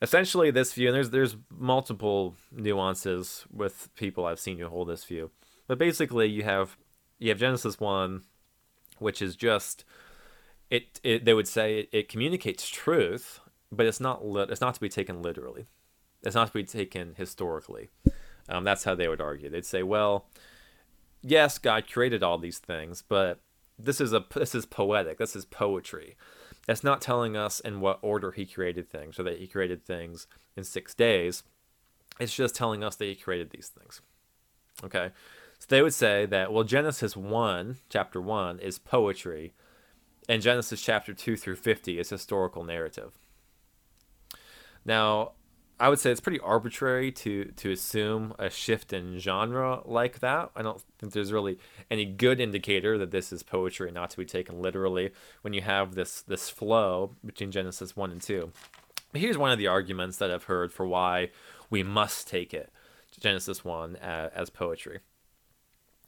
[0.00, 5.04] essentially this view and there's there's multiple nuances with people I've seen who hold this
[5.04, 5.30] view.
[5.66, 6.76] But basically you have
[7.18, 8.22] you have Genesis 1
[8.98, 9.84] which is just
[10.70, 14.80] it, it they would say it, it communicates truth, but it's not it's not to
[14.80, 15.66] be taken literally.
[16.22, 17.90] It's not to be taken historically.
[18.48, 19.50] Um, that's how they would argue.
[19.50, 20.28] They'd say, well,
[21.20, 23.40] yes, God created all these things, but
[23.78, 25.18] this is a this is poetic.
[25.18, 26.16] This is poetry.
[26.68, 30.26] It's not telling us in what order he created things or that he created things
[30.56, 31.42] in six days.
[32.20, 34.00] It's just telling us that he created these things.
[34.84, 35.10] Okay?
[35.58, 39.52] So they would say that, well, Genesis 1, chapter 1, is poetry,
[40.28, 43.18] and Genesis chapter 2 through 50 is historical narrative.
[44.84, 45.32] Now,
[45.82, 50.52] I would say it's pretty arbitrary to to assume a shift in genre like that.
[50.54, 51.58] I don't think there's really
[51.90, 55.96] any good indicator that this is poetry not to be taken literally when you have
[55.96, 58.52] this this flow between Genesis 1 and 2.
[59.12, 61.30] Here's one of the arguments that I've heard for why
[61.68, 62.72] we must take it
[63.18, 65.00] Genesis 1 as, as poetry.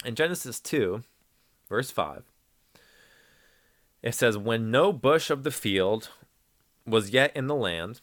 [0.05, 1.03] In Genesis 2,
[1.69, 2.23] verse 5,
[4.03, 6.11] it says, When no bush of the field
[6.87, 8.01] was yet in the land,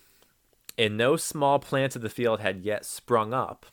[0.78, 3.66] and no small plant of the field had yet sprung up,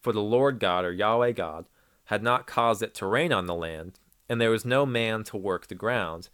[0.00, 1.66] for the Lord God, or Yahweh God,
[2.04, 5.36] had not caused it to rain on the land, and there was no man to
[5.36, 6.28] work the ground.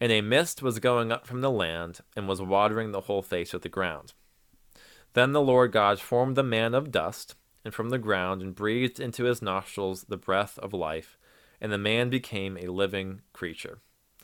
[0.00, 3.54] And a mist was going up from the land, and was watering the whole face
[3.54, 4.12] of the ground.
[5.14, 9.00] Then the Lord God formed the man of dust, and from the ground, and breathed
[9.00, 11.18] into his nostrils the breath of life,
[11.60, 13.78] and the man became a living creature.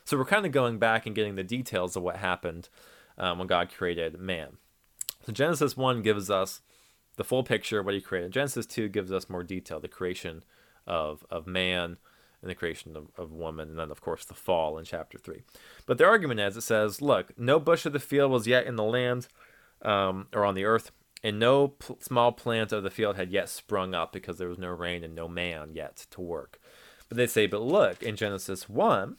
[0.05, 2.69] So we're kind of going back and getting the details of what happened
[3.17, 4.59] um, when God created man.
[5.25, 6.61] So Genesis 1 gives us
[7.17, 8.33] the full picture of what he created.
[8.33, 10.43] Genesis 2 gives us more detail, the creation
[10.87, 11.99] of, of man
[12.41, 15.43] and the creation of, of woman, and then, of course, the fall in chapter 3.
[15.87, 18.75] But the argument is it says, look, no bush of the field was yet in
[18.75, 19.29] the land
[19.83, 20.91] um, or on the earth,
[21.23, 24.71] and no small plant of the field had yet sprung up because there was no
[24.71, 26.59] rain and no man yet to work.
[27.09, 29.17] But they say, but look, in Genesis 1,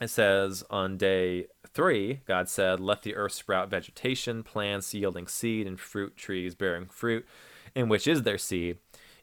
[0.00, 5.66] it says on day three, God said, Let the earth sprout vegetation, plants yielding seed,
[5.66, 7.26] and fruit trees bearing fruit,
[7.74, 8.78] in which is their seed,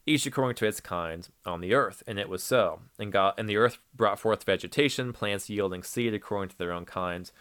[0.05, 2.03] each according to its kind on the earth.
[2.07, 2.81] And it was so.
[2.97, 6.85] And God and the earth brought forth vegetation, plants yielding seed according to their own
[6.85, 7.33] kinds,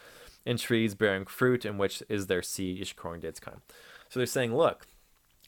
[0.44, 3.60] and trees bearing fruit, in which is their seed, each according to its kind.
[4.08, 4.86] So they're saying, look,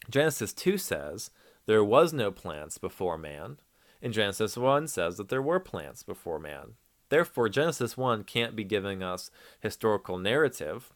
[0.09, 1.31] Genesis 2 says
[1.67, 3.59] there was no plants before man.
[4.01, 6.75] And Genesis 1 says that there were plants before man.
[7.13, 10.95] Therefore, Genesis 1 can't be giving us historical narrative.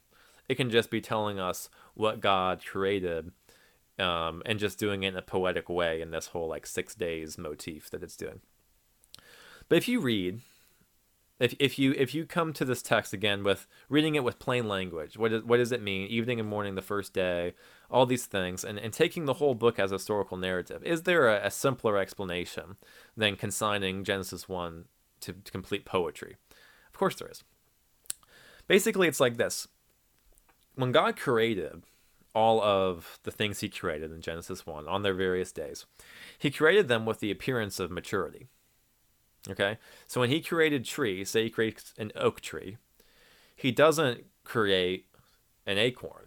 [0.49, 3.33] It can just be telling us what God created
[3.99, 7.37] um, and just doing it in a poetic way in this whole like six days
[7.37, 8.41] motif that it's doing.
[9.69, 10.41] But if you read,
[11.39, 14.67] if, if you if you come to this text again with reading it with plain
[14.67, 16.09] language, what, is, what does it mean?
[16.09, 17.53] Evening and morning, the first day,
[17.91, 20.83] all these things, and, and taking the whole book as a historical narrative.
[20.83, 22.77] Is there a, a simpler explanation
[23.19, 24.87] than consigning Genesis 1
[25.27, 26.37] to, to complete poetry.
[26.89, 27.45] Of course there is.
[28.67, 29.69] Basically, it's like this.
[30.75, 31.85] When God created
[32.35, 35.87] all of the things he created in Genesis 1 on their various days,
[36.39, 38.49] he created them with the appearance of maturity.
[39.49, 39.79] Okay?
[40.07, 42.77] So when he created trees, say he creates an oak tree,
[43.55, 45.07] he doesn't create
[45.67, 46.27] an acorn.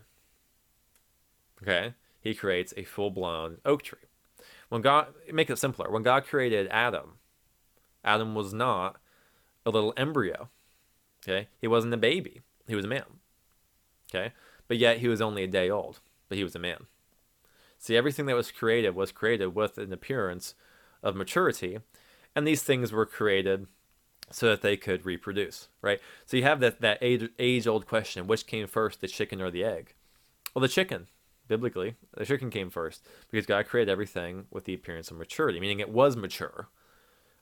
[1.62, 4.00] Okay, he creates a full blown oak tree.
[4.70, 5.90] When God, make it simpler.
[5.90, 7.19] When God created Adam,
[8.04, 8.98] Adam was not
[9.66, 10.50] a little embryo.
[11.24, 12.42] Okay, he wasn't a baby.
[12.68, 13.04] He was a man.
[14.10, 14.34] Okay,
[14.68, 16.88] but yet he was only a day old, but he was a man.
[17.78, 20.56] See, everything that was created was created with an appearance
[21.02, 21.80] of maturity,
[22.36, 23.68] and these things were created
[24.32, 26.00] so that they could reproduce, right?
[26.26, 29.64] So you have that that age old question: which came first, the chicken or the
[29.64, 29.94] egg?
[30.54, 31.08] Well, the chicken,
[31.48, 35.80] biblically, the chicken came first because God created everything with the appearance of maturity, meaning
[35.80, 36.70] it was mature,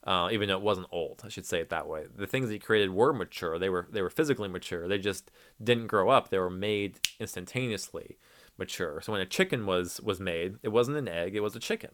[0.04, 1.22] uh, even though it wasn't old.
[1.24, 2.06] I should say it that way.
[2.16, 4.88] The things He created were mature; they were they were physically mature.
[4.88, 5.32] They just
[5.64, 6.30] didn't grow up.
[6.30, 8.18] They were made instantaneously
[8.58, 9.02] mature.
[9.02, 11.92] So when a chicken was was made, it wasn't an egg; it was a chicken,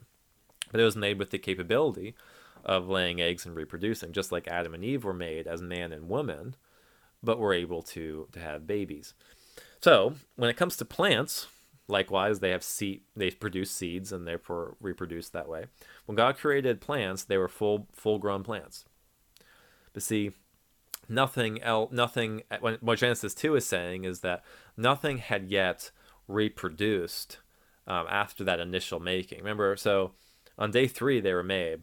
[0.71, 2.15] but it was made with the capability
[2.63, 6.07] of laying eggs and reproducing, just like Adam and Eve were made as man and
[6.07, 6.55] woman,
[7.21, 9.13] but were able to to have babies.
[9.81, 11.47] So when it comes to plants,
[11.87, 15.65] likewise they have seed, they produce seeds and therefore reproduce that way.
[16.05, 18.85] When God created plants, they were full full grown plants.
[19.93, 20.31] But see,
[21.07, 22.43] nothing else, nothing.
[22.59, 24.43] What Genesis two is saying is that
[24.77, 25.91] nothing had yet
[26.27, 27.39] reproduced
[27.85, 29.39] um, after that initial making.
[29.39, 30.11] Remember, so
[30.57, 31.81] on day three they were made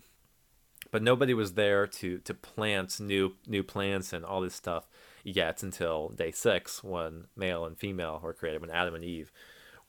[0.91, 4.89] but nobody was there to to plant new new plants and all this stuff
[5.23, 9.33] yet until day six when male and female were created when Adam and Eve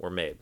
[0.01, 0.39] were made.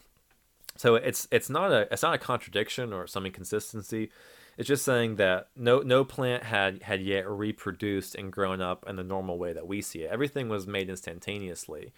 [0.75, 4.09] So it's it's not a it's not a contradiction or some inconsistency.
[4.57, 8.95] It's just saying that no no plant had had yet reproduced and grown up in
[8.95, 10.11] the normal way that we see it.
[10.11, 11.91] Everything was made instantaneously,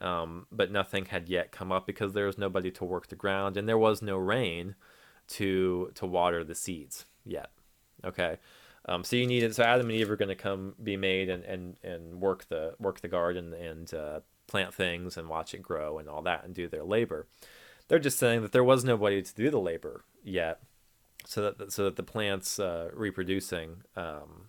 [0.00, 3.56] um, but nothing had yet come up because there was nobody to work the ground
[3.56, 4.74] and there was no rain
[5.28, 7.50] to to water the seeds yet.
[8.04, 8.38] Okay.
[8.86, 11.42] Um, so you need so Adam and Eve are going to come be made and,
[11.44, 15.98] and, and work the work the garden and uh, plant things and watch it grow
[15.98, 17.26] and all that and do their labor.
[17.88, 20.60] They're just saying that there was nobody to do the labor yet,
[21.26, 24.48] so that so that the plants uh, reproducing um,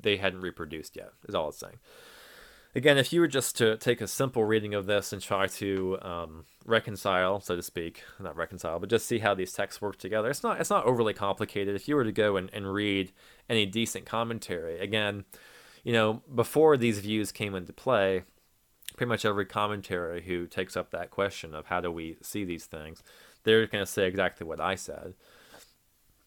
[0.00, 1.78] they hadn't reproduced yet is all it's saying
[2.76, 5.98] again, if you were just to take a simple reading of this and try to
[6.02, 10.28] um, reconcile, so to speak, not reconcile, but just see how these texts work together,
[10.28, 11.74] it's not it's not overly complicated.
[11.74, 13.12] If you were to go and, and read
[13.48, 15.24] any decent commentary, again,
[15.86, 18.24] you know, before these views came into play,
[18.96, 22.64] pretty much every commentary who takes up that question of how do we see these
[22.64, 23.04] things,
[23.44, 25.14] they're going to say exactly what I said.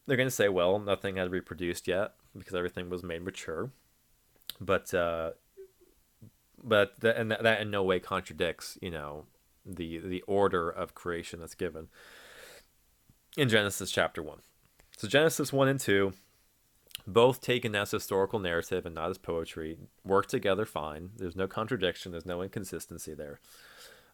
[0.07, 3.69] They're going to say, well, nothing had reproduced yet because everything was made mature.
[4.61, 5.31] But uh,
[6.63, 9.25] but that, and that, in no way contradicts you know
[9.65, 11.89] the the order of creation that's given
[13.35, 14.39] in Genesis chapter 1.
[14.95, 16.13] So Genesis 1 and 2
[17.07, 21.11] both taken as historical narrative and not as poetry work together fine.
[21.17, 23.39] There's no contradiction, there's no inconsistency there.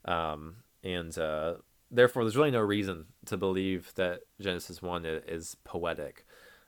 [0.06, 1.56] Um, and uh,
[1.89, 6.26] therefore there's really no reason to believe that Genesis 1 is poetic.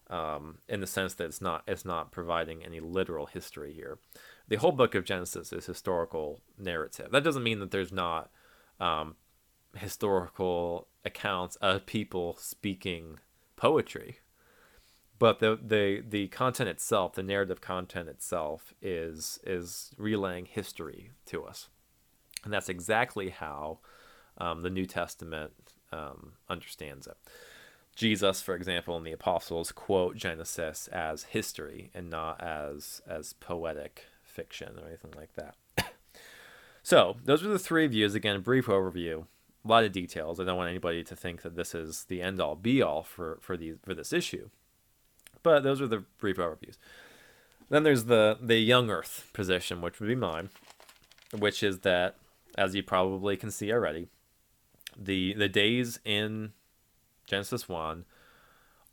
[0.09, 3.97] Um, in the sense that it's not it's not providing any literal history here
[4.47, 7.11] the whole book of Genesis is historical narrative.
[7.11, 8.29] That doesn't mean that there's not
[8.79, 9.15] um,
[9.75, 13.19] historical accounts of people speaking
[13.55, 14.19] poetry,
[15.19, 21.43] but the the the content itself, the narrative content itself, is is relaying history to
[21.43, 21.69] us,
[22.43, 23.79] and that's exactly how
[24.37, 25.53] um, the New Testament
[25.91, 27.17] um, understands it.
[27.95, 34.05] Jesus, for example, and the apostles quote Genesis as history and not as as poetic
[34.23, 35.55] fiction or anything like that.
[36.83, 38.13] so, those are the three views.
[38.13, 39.25] Again, a brief overview.
[39.65, 40.39] A lot of details.
[40.39, 43.39] I don't want anybody to think that this is the end all be all for,
[43.41, 44.49] for, these, for this issue.
[45.43, 46.77] But those are the brief overviews.
[47.69, 50.49] Then there's the, the young earth position, which would be mine,
[51.37, 52.15] which is that,
[52.57, 54.07] as you probably can see already,
[54.97, 56.53] the, the days in
[57.25, 58.05] Genesis 1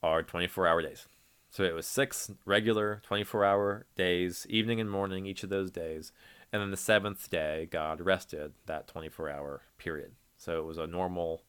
[0.03, 1.07] are 24 hour days.
[1.51, 6.11] So it was six regular 24 hour days, evening and morning, each of those days.
[6.53, 10.13] And then the seventh day, God rested that 24 hour period.
[10.37, 11.43] So it was a normal,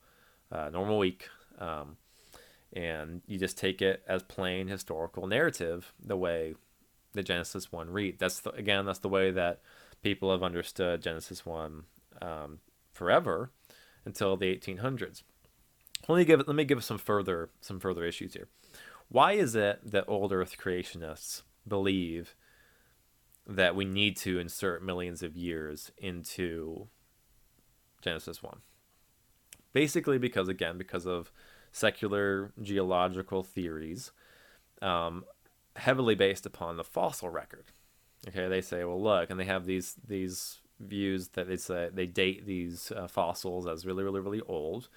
[0.51, 1.27] uh, normal week.
[1.57, 1.97] Um,
[2.75, 6.55] and you just take it as plain historical narrative, the way
[7.13, 8.19] the Genesis 1 read.
[8.19, 9.61] That's the, again, that's the way that
[10.03, 11.83] people have understood Genesis 1
[12.21, 12.59] um,
[12.91, 13.51] forever
[14.03, 15.23] until the 1800s.
[16.07, 18.47] Let me give let me give some further some further issues here.
[19.09, 22.35] Why is it that old Earth creationists believe
[23.47, 26.87] that we need to insert millions of years into
[28.01, 28.57] Genesis 1?
[29.73, 31.31] Basically, because, again, because of
[31.75, 34.13] secular geological theories,
[34.81, 35.25] um,
[35.75, 37.65] heavily based upon the fossil record.
[38.29, 42.05] Okay, they say, well, look, and they have these these views that they say they
[42.05, 44.87] date these uh, fossils as really, really, really old.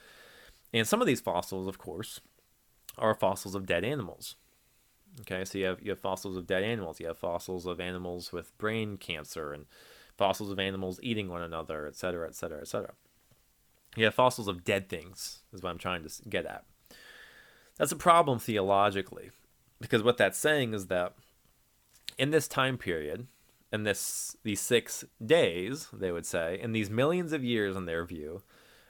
[0.72, 2.20] And some of these fossils, of course,
[2.96, 4.36] are fossils of dead animals.
[5.22, 7.00] Okay, so you have you have fossils of dead animals.
[7.00, 9.66] You have fossils of animals with brain cancer and
[10.16, 12.94] fossils of animals eating one another, et cetera, et cetera, et cetera.
[13.98, 16.64] Have fossils of dead things, is what I'm trying to get at.
[17.76, 19.30] That's a problem theologically,
[19.80, 21.14] because what that's saying is that
[22.18, 23.26] in this time period,
[23.72, 28.04] in this these six days, they would say, in these millions of years, in their
[28.04, 28.42] view,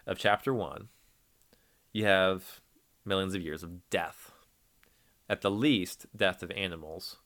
[0.06, 0.88] of chapter one,
[1.92, 2.60] you have
[3.04, 4.32] millions of years of death.
[5.28, 7.16] At the least, death of animals,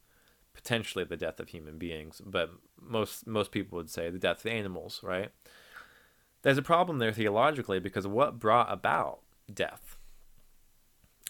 [0.55, 4.51] potentially the death of human beings, but most most people would say the death of
[4.51, 5.31] animals, right?
[6.43, 9.21] There's a problem there theologically because what brought about
[9.53, 9.97] death?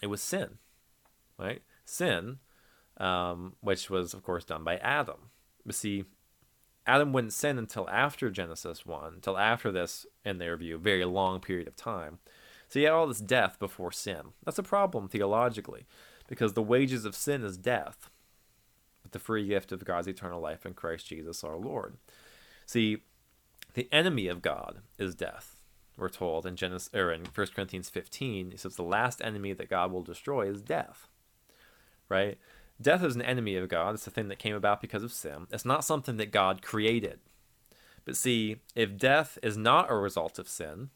[0.01, 0.57] It was sin,
[1.37, 1.61] right?
[1.85, 2.39] Sin,
[2.97, 5.29] um, which was of course done by Adam.
[5.65, 6.05] But see,
[6.85, 11.39] Adam wouldn't sin until after Genesis 1, until after this, in their view, very long
[11.39, 12.19] period of time.
[12.67, 14.33] So you had all this death before sin.
[14.43, 15.85] That's a problem theologically,
[16.27, 18.09] because the wages of sin is death,
[19.01, 21.95] but the free gift of God's eternal life in Christ Jesus our Lord.
[22.65, 23.03] See,
[23.73, 25.59] the enemy of God is death.
[25.97, 29.69] We're told in Genesis or in 1 Corinthians 15, he says the last enemy that
[29.69, 31.07] God will destroy is death.
[32.09, 32.37] Right?
[32.81, 33.93] Death is an enemy of God.
[33.93, 35.47] It's a thing that came about because of sin.
[35.51, 37.19] It's not something that God created.
[38.05, 40.89] But see, if death is not a result of sin,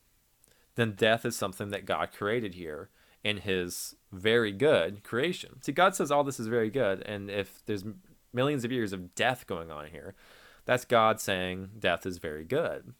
[0.75, 2.89] then death is something that God created here
[3.23, 5.61] in his very good creation.
[5.61, 7.84] See, God says all this is very good, and if there's
[8.34, 10.15] millions of years of death going on here,
[10.68, 12.93] that's God saying death is very good.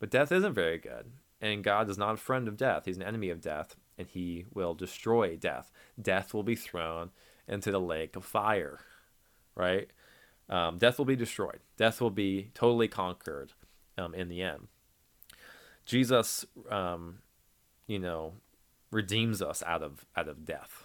[0.00, 2.86] But death isn't very good, and God is not a friend of death.
[2.86, 5.70] He's an enemy of death, and he will destroy death.
[6.00, 7.10] Death will be thrown
[7.46, 8.80] into the lake of fire,
[9.54, 9.90] right?
[10.48, 11.60] Um, death will be destroyed.
[11.76, 13.52] Death will be totally conquered
[13.98, 14.68] um, in the end.
[15.84, 17.18] Jesus, um,
[17.86, 18.32] you know,
[18.90, 20.84] redeems us out of out of death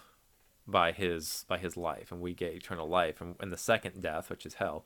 [0.66, 3.22] by his by his life, and we get eternal life.
[3.22, 4.84] And, and the second death, which is hell,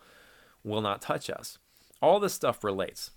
[0.65, 1.59] will not touch us.
[2.01, 3.13] All this stuff relates.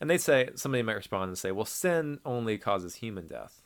[0.00, 3.62] And they say somebody might respond and say, "Well, sin only causes human death,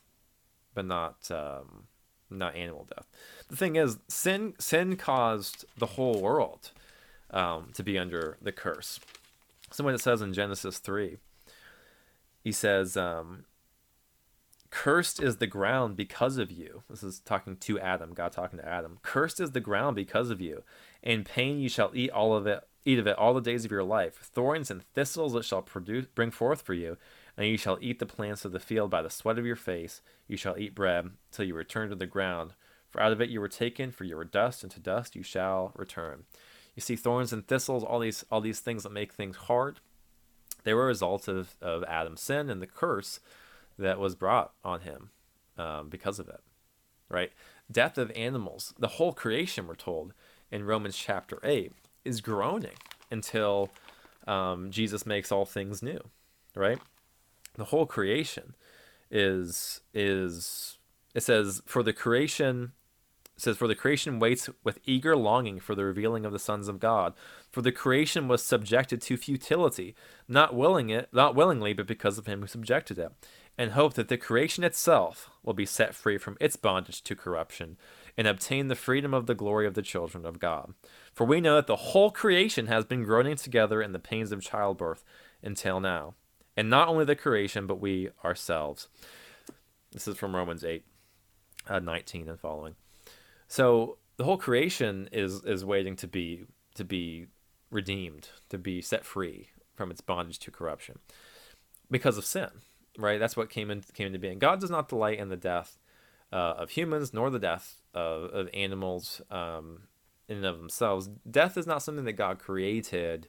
[0.74, 1.84] but not um,
[2.30, 3.06] not animal death."
[3.48, 6.70] The thing is, sin sin caused the whole world
[7.30, 9.00] um, to be under the curse.
[9.70, 11.18] Something it says in Genesis three
[12.48, 13.44] he says, um,
[14.70, 16.82] Cursed is the ground because of you.
[16.88, 18.98] This is talking to Adam, God talking to Adam.
[19.02, 20.62] Cursed is the ground because of you.
[21.02, 23.70] In pain you shall eat all of it, eat of it all the days of
[23.70, 24.14] your life.
[24.14, 26.96] Thorns and thistles it shall produce, bring forth for you,
[27.36, 30.00] and you shall eat the plants of the field by the sweat of your face.
[30.26, 32.54] You shall eat bread till you return to the ground.
[32.90, 35.22] For out of it you were taken, for you were dust, and to dust you
[35.22, 36.24] shall return.
[36.74, 39.80] You see, thorns and thistles, all these all these things that make things hard.
[40.64, 43.20] They were a result of, of Adam's sin and the curse
[43.78, 45.10] that was brought on him
[45.56, 46.40] um, because of it.
[47.08, 47.32] Right?
[47.70, 50.12] Death of animals, the whole creation, we're told
[50.50, 51.72] in Romans chapter 8,
[52.08, 52.76] is groaning
[53.10, 53.70] until
[54.26, 56.00] um, Jesus makes all things new.
[56.54, 56.78] Right?
[57.56, 58.54] The whole creation
[59.10, 60.78] is is
[61.14, 62.72] it says for the creation
[63.38, 66.80] says, For the creation waits with eager longing for the revealing of the sons of
[66.80, 67.14] God.
[67.50, 69.94] For the creation was subjected to futility,
[70.26, 73.12] not willing it, not willingly, but because of him who subjected it,
[73.56, 77.76] and hope that the creation itself will be set free from its bondage to corruption,
[78.18, 80.74] and obtain the freedom of the glory of the children of God.
[81.14, 84.42] For we know that the whole creation has been groaning together in the pains of
[84.42, 85.04] childbirth
[85.40, 86.14] until now.
[86.56, 88.88] And not only the creation, but we ourselves.
[89.92, 90.84] This is from Romans 8,
[91.68, 92.74] uh, 19 and following.
[93.46, 96.44] So the whole creation is is waiting to be
[96.74, 97.28] to be
[97.70, 100.98] redeemed, to be set free from its bondage to corruption
[101.88, 102.48] because of sin.
[102.98, 103.20] Right?
[103.20, 104.40] That's what came in came into being.
[104.40, 105.78] God does not delight in the death
[106.32, 109.82] uh, of humans nor the death of, of animals um,
[110.28, 111.08] in and of themselves.
[111.28, 113.28] Death is not something that God created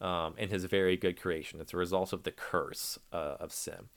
[0.00, 1.60] um, in His very good creation.
[1.60, 3.88] It's a result of the curse uh, of sin.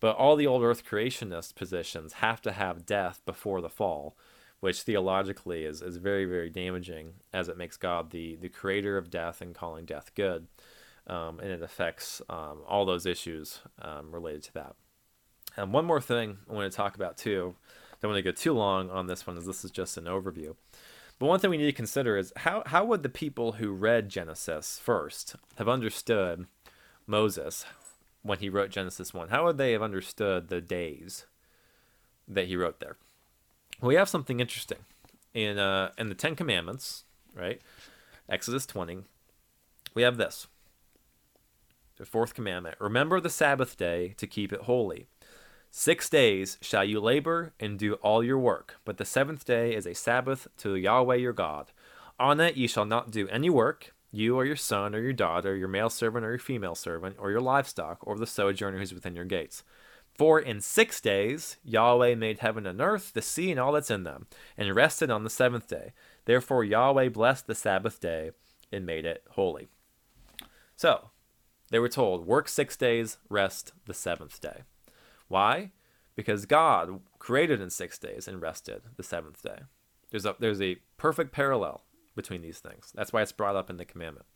[0.00, 4.16] But all the old earth creationist positions have to have death before the fall
[4.62, 9.10] which theologically is, is very, very damaging as it makes God the, the creator of
[9.10, 10.46] death and calling death good.
[11.08, 14.76] Um, and it affects um, all those issues um, related to that.
[15.56, 17.56] And one more thing I want to talk about too,
[18.02, 20.54] don't want to go too long on this one, as this is just an overview.
[21.18, 24.08] But one thing we need to consider is how, how would the people who read
[24.08, 26.46] Genesis first have understood
[27.06, 27.64] Moses
[28.22, 29.28] when he wrote Genesis 1?
[29.28, 31.26] How would they have understood the days
[32.26, 32.96] that he wrote there?
[33.82, 34.78] we have something interesting
[35.34, 37.60] in uh, in the Ten Commandments, right?
[38.28, 38.98] Exodus twenty.
[39.94, 40.46] We have this.
[41.98, 45.06] the fourth commandment Remember the Sabbath day to keep it holy.
[45.74, 49.86] Six days shall you labor and do all your work, but the seventh day is
[49.86, 51.72] a Sabbath to Yahweh your God.
[52.20, 55.56] On it you shall not do any work, you or your son or your daughter,
[55.56, 58.92] your male servant or your female servant, or your livestock, or the sojourner who is
[58.92, 59.64] within your gates.
[60.14, 64.02] For in six days Yahweh made heaven and earth, the sea, and all that's in
[64.02, 64.26] them,
[64.58, 65.94] and rested on the seventh day.
[66.26, 68.32] Therefore Yahweh blessed the Sabbath day
[68.70, 69.68] and made it holy.
[70.76, 71.12] So,
[71.70, 74.64] they were told, work six days, rest the seventh day.
[75.32, 75.70] Why?
[76.14, 79.60] Because God created in six days and rested the seventh day.
[80.10, 82.92] There's a, there's a perfect parallel between these things.
[82.94, 84.26] That's why it's brought up in the commandment.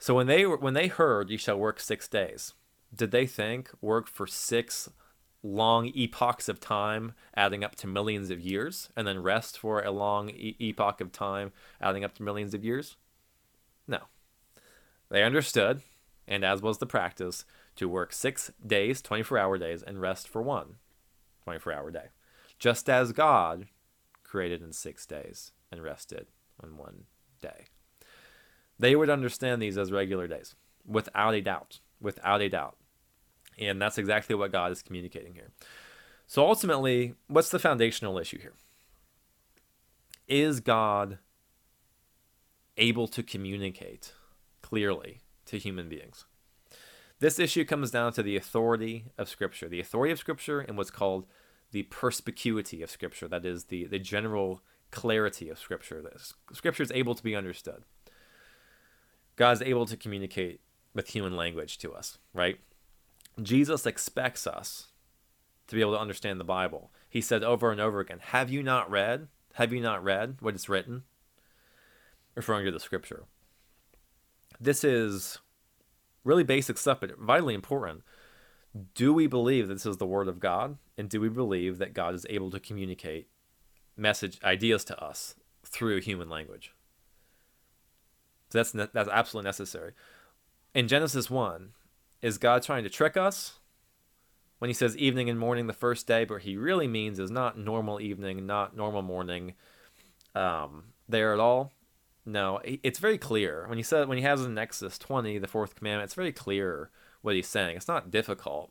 [0.00, 2.54] So when they when they heard, "You shall work six days,"
[2.92, 4.90] did they think work for six
[5.44, 9.92] long epochs of time, adding up to millions of years, and then rest for a
[9.92, 12.96] long e- epoch of time, adding up to millions of years?
[13.86, 14.00] No.
[15.08, 15.82] They understood,
[16.26, 17.44] and as was the practice,
[17.76, 20.76] to work six days, 24 hour days, and rest for one
[21.44, 22.06] 24 hour day.
[22.58, 23.66] Just as God
[24.22, 26.26] created in six days and rested
[26.62, 27.04] on one
[27.40, 27.66] day.
[28.78, 30.54] They would understand these as regular days,
[30.86, 31.80] without a doubt.
[32.00, 32.76] Without a doubt.
[33.58, 35.50] And that's exactly what God is communicating here.
[36.26, 38.54] So ultimately, what's the foundational issue here?
[40.26, 41.18] Is God
[42.76, 44.12] able to communicate
[44.62, 45.20] clearly
[45.54, 46.26] to human beings?
[47.20, 50.90] This issue comes down to the authority of Scripture, the authority of Scripture, and what's
[50.90, 51.26] called
[51.70, 53.28] the perspicuity of Scripture.
[53.28, 56.02] That is the, the general clarity of Scripture.
[56.02, 57.84] That Scripture is able to be understood.
[59.36, 60.60] God is able to communicate
[60.92, 62.58] with human language to us, right?
[63.42, 64.88] Jesus expects us
[65.66, 66.92] to be able to understand the Bible.
[67.08, 69.28] He said over and over again, Have you not read?
[69.54, 71.04] Have you not read what is written?
[72.34, 73.24] Referring to the Scripture.
[74.60, 75.38] This is
[76.24, 78.02] really basic stuff, but vitally important.
[78.94, 80.78] Do we believe that this is the Word of God?
[80.98, 83.28] And do we believe that God is able to communicate
[83.96, 86.72] message ideas to us through human language?
[88.50, 89.92] So that's ne- that's absolutely necessary.
[90.74, 91.70] In Genesis one,
[92.22, 93.58] is God trying to trick us
[94.58, 96.24] when he says evening and morning the first day?
[96.24, 99.54] But he really means is not normal evening, not normal morning,
[100.34, 101.72] um, there at all.
[102.26, 105.74] No, it's very clear when he said when he has in Exodus twenty, the fourth
[105.74, 106.06] commandment.
[106.06, 107.76] It's very clear what he's saying.
[107.76, 108.70] It's not difficult.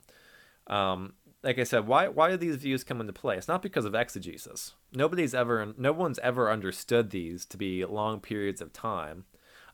[0.65, 3.37] Um, like I said, why why do these views come into play?
[3.37, 4.73] It's not because of exegesis.
[4.93, 9.25] Nobody's ever, no one's ever understood these to be long periods of time,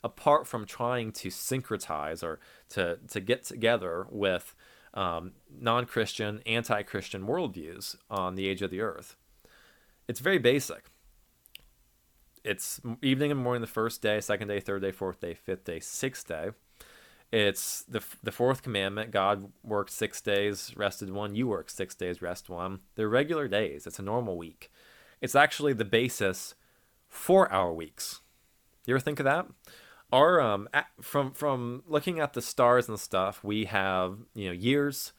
[0.03, 4.55] apart from trying to syncretize or to to get together with
[4.93, 9.15] um, non-Christian, anti-Christian worldviews on the age of the earth.
[10.07, 10.85] It's very basic.
[12.43, 15.79] It's evening and morning the first day, second day, third day, fourth day, fifth day,
[15.79, 16.51] sixth day
[17.31, 19.11] it's the the fourth commandment.
[19.11, 21.35] God worked six days, rested one.
[21.35, 22.79] You work six days, rest one.
[22.95, 23.85] They're regular days.
[23.85, 24.71] It's a normal week.
[25.21, 26.55] It's actually the basis
[27.07, 28.21] for our weeks.
[28.85, 29.45] You ever think of that?
[30.11, 30.67] Our um
[30.99, 35.13] from from looking at the stars and stuff, we have you know years.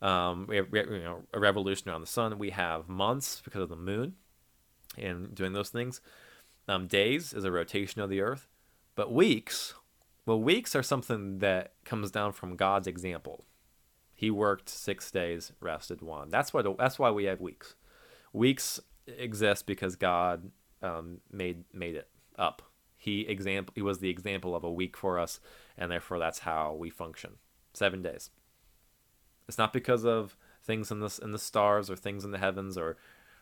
[0.00, 2.38] Um, we have you know a revolution around the sun.
[2.38, 4.14] We have months because of the moon,
[4.96, 6.00] and doing those things.
[6.68, 8.46] Um, days is a rotation of the earth,
[8.94, 9.74] but weeks
[10.28, 13.46] well, weeks are something that comes down from God's example.
[14.14, 16.28] He worked six days, rested one.
[16.28, 16.66] That's what.
[16.76, 17.76] That's why we have weeks.
[18.34, 20.50] Weeks exist because God
[20.82, 22.60] um, made made it up.
[22.98, 23.72] He example.
[23.74, 25.40] He was the example of a week for us,
[25.78, 27.36] and therefore that's how we function.
[27.72, 28.28] Seven days.
[29.48, 32.76] It's not because of things in the in the stars or things in the heavens
[32.76, 32.98] or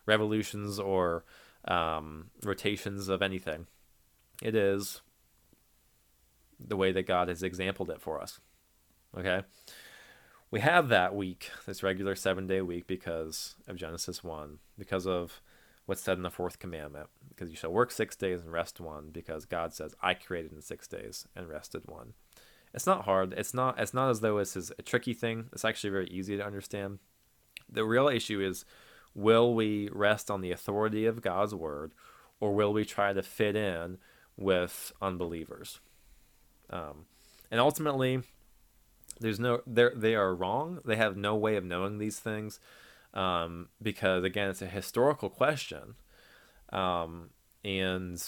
[0.06, 1.24] revolutions or
[1.66, 3.66] um, rotations of anything.
[4.42, 5.00] It is
[6.58, 8.40] the way that God has exampled it for us.
[9.16, 9.42] Okay?
[10.50, 15.40] We have that week, this regular seven day week, because of Genesis 1, because of
[15.86, 19.10] what's said in the fourth commandment, because you shall work six days and rest one,
[19.12, 22.14] because God says, I created in six days and rested one.
[22.74, 23.32] It's not hard.
[23.36, 25.46] It's not it's not as though this is a tricky thing.
[25.52, 26.98] It's actually very easy to understand.
[27.70, 28.66] The real issue is
[29.16, 31.92] will we rest on the authority of God's word
[32.38, 33.98] or will we try to fit in
[34.36, 35.80] with unbelievers?
[36.68, 37.06] Um,
[37.50, 38.22] and ultimately,
[39.18, 40.80] there's no they are wrong.
[40.84, 42.60] They have no way of knowing these things
[43.14, 45.94] um, because again, it's a historical question,
[46.70, 47.30] um,
[47.64, 48.22] and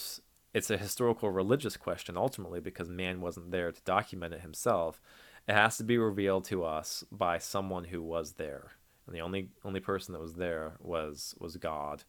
[0.54, 5.00] it's a historical religious question ultimately because man wasn't there to document it himself.
[5.46, 8.72] It has to be revealed to us by someone who was there,
[9.08, 12.04] and the only only person that was there was was God,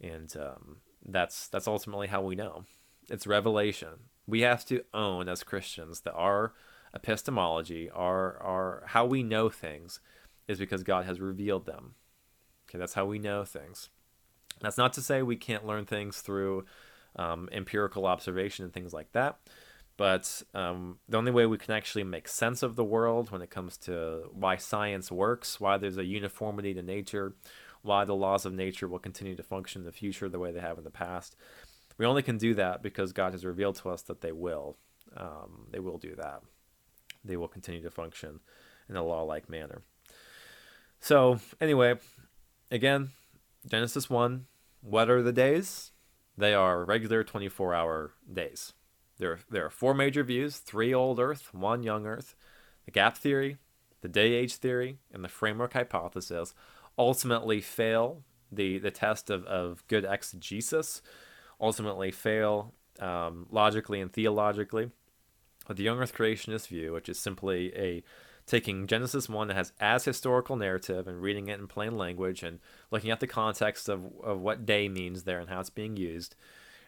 [0.00, 2.64] and um, that's that's ultimately how we know.
[3.08, 6.54] It's revelation we have to own as Christians that our
[6.94, 10.00] epistemology, our our how we know things,
[10.48, 11.94] is because God has revealed them.
[12.68, 13.90] Okay, that's how we know things.
[14.60, 16.64] That's not to say we can't learn things through
[17.16, 19.38] um, empirical observation and things like that.
[20.00, 23.50] But um, the only way we can actually make sense of the world when it
[23.50, 27.34] comes to why science works, why there's a uniformity to nature,
[27.82, 30.60] why the laws of nature will continue to function in the future the way they
[30.60, 31.36] have in the past,
[31.98, 34.78] we only can do that because God has revealed to us that they will.
[35.14, 36.40] Um, they will do that.
[37.22, 38.40] They will continue to function
[38.88, 39.82] in a law like manner.
[40.98, 41.96] So, anyway,
[42.70, 43.10] again,
[43.68, 44.46] Genesis 1
[44.80, 45.92] what are the days?
[46.38, 48.72] They are regular 24 hour days.
[49.20, 52.34] There, are, there are four major views three old Earth, one young Earth,
[52.86, 53.58] the gap theory,
[54.00, 56.54] the day age theory, and the framework hypothesis
[56.98, 61.02] ultimately fail the, the test of, of good exegesis,
[61.60, 64.90] ultimately fail um, logically and theologically.
[65.66, 68.02] But the young Earth creationist view, which is simply a
[68.46, 72.58] taking Genesis 1 as, as historical narrative and reading it in plain language and
[72.90, 76.34] looking at the context of, of what day means there and how it's being used,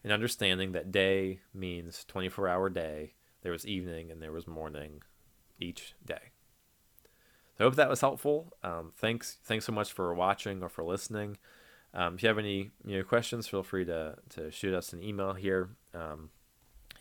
[0.02, 3.14] and understanding that day means 24 hour day.
[3.42, 5.02] There was evening and there was morning
[5.60, 6.30] each day.
[7.56, 8.52] So I hope that was helpful.
[8.62, 11.38] Um, thanks, thanks so much for watching or for listening.
[11.94, 15.02] Um, if you have any you know, questions, feel free to, to shoot us an
[15.02, 15.70] email here.
[15.92, 16.30] Um,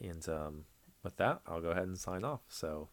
[0.02, 0.66] and um,
[1.04, 2.41] with that, I'll go ahead and sign off.
[2.49, 2.89] So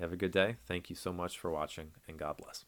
[0.00, 0.56] have a good day.
[0.66, 2.64] Thank you so much for watching, and God bless.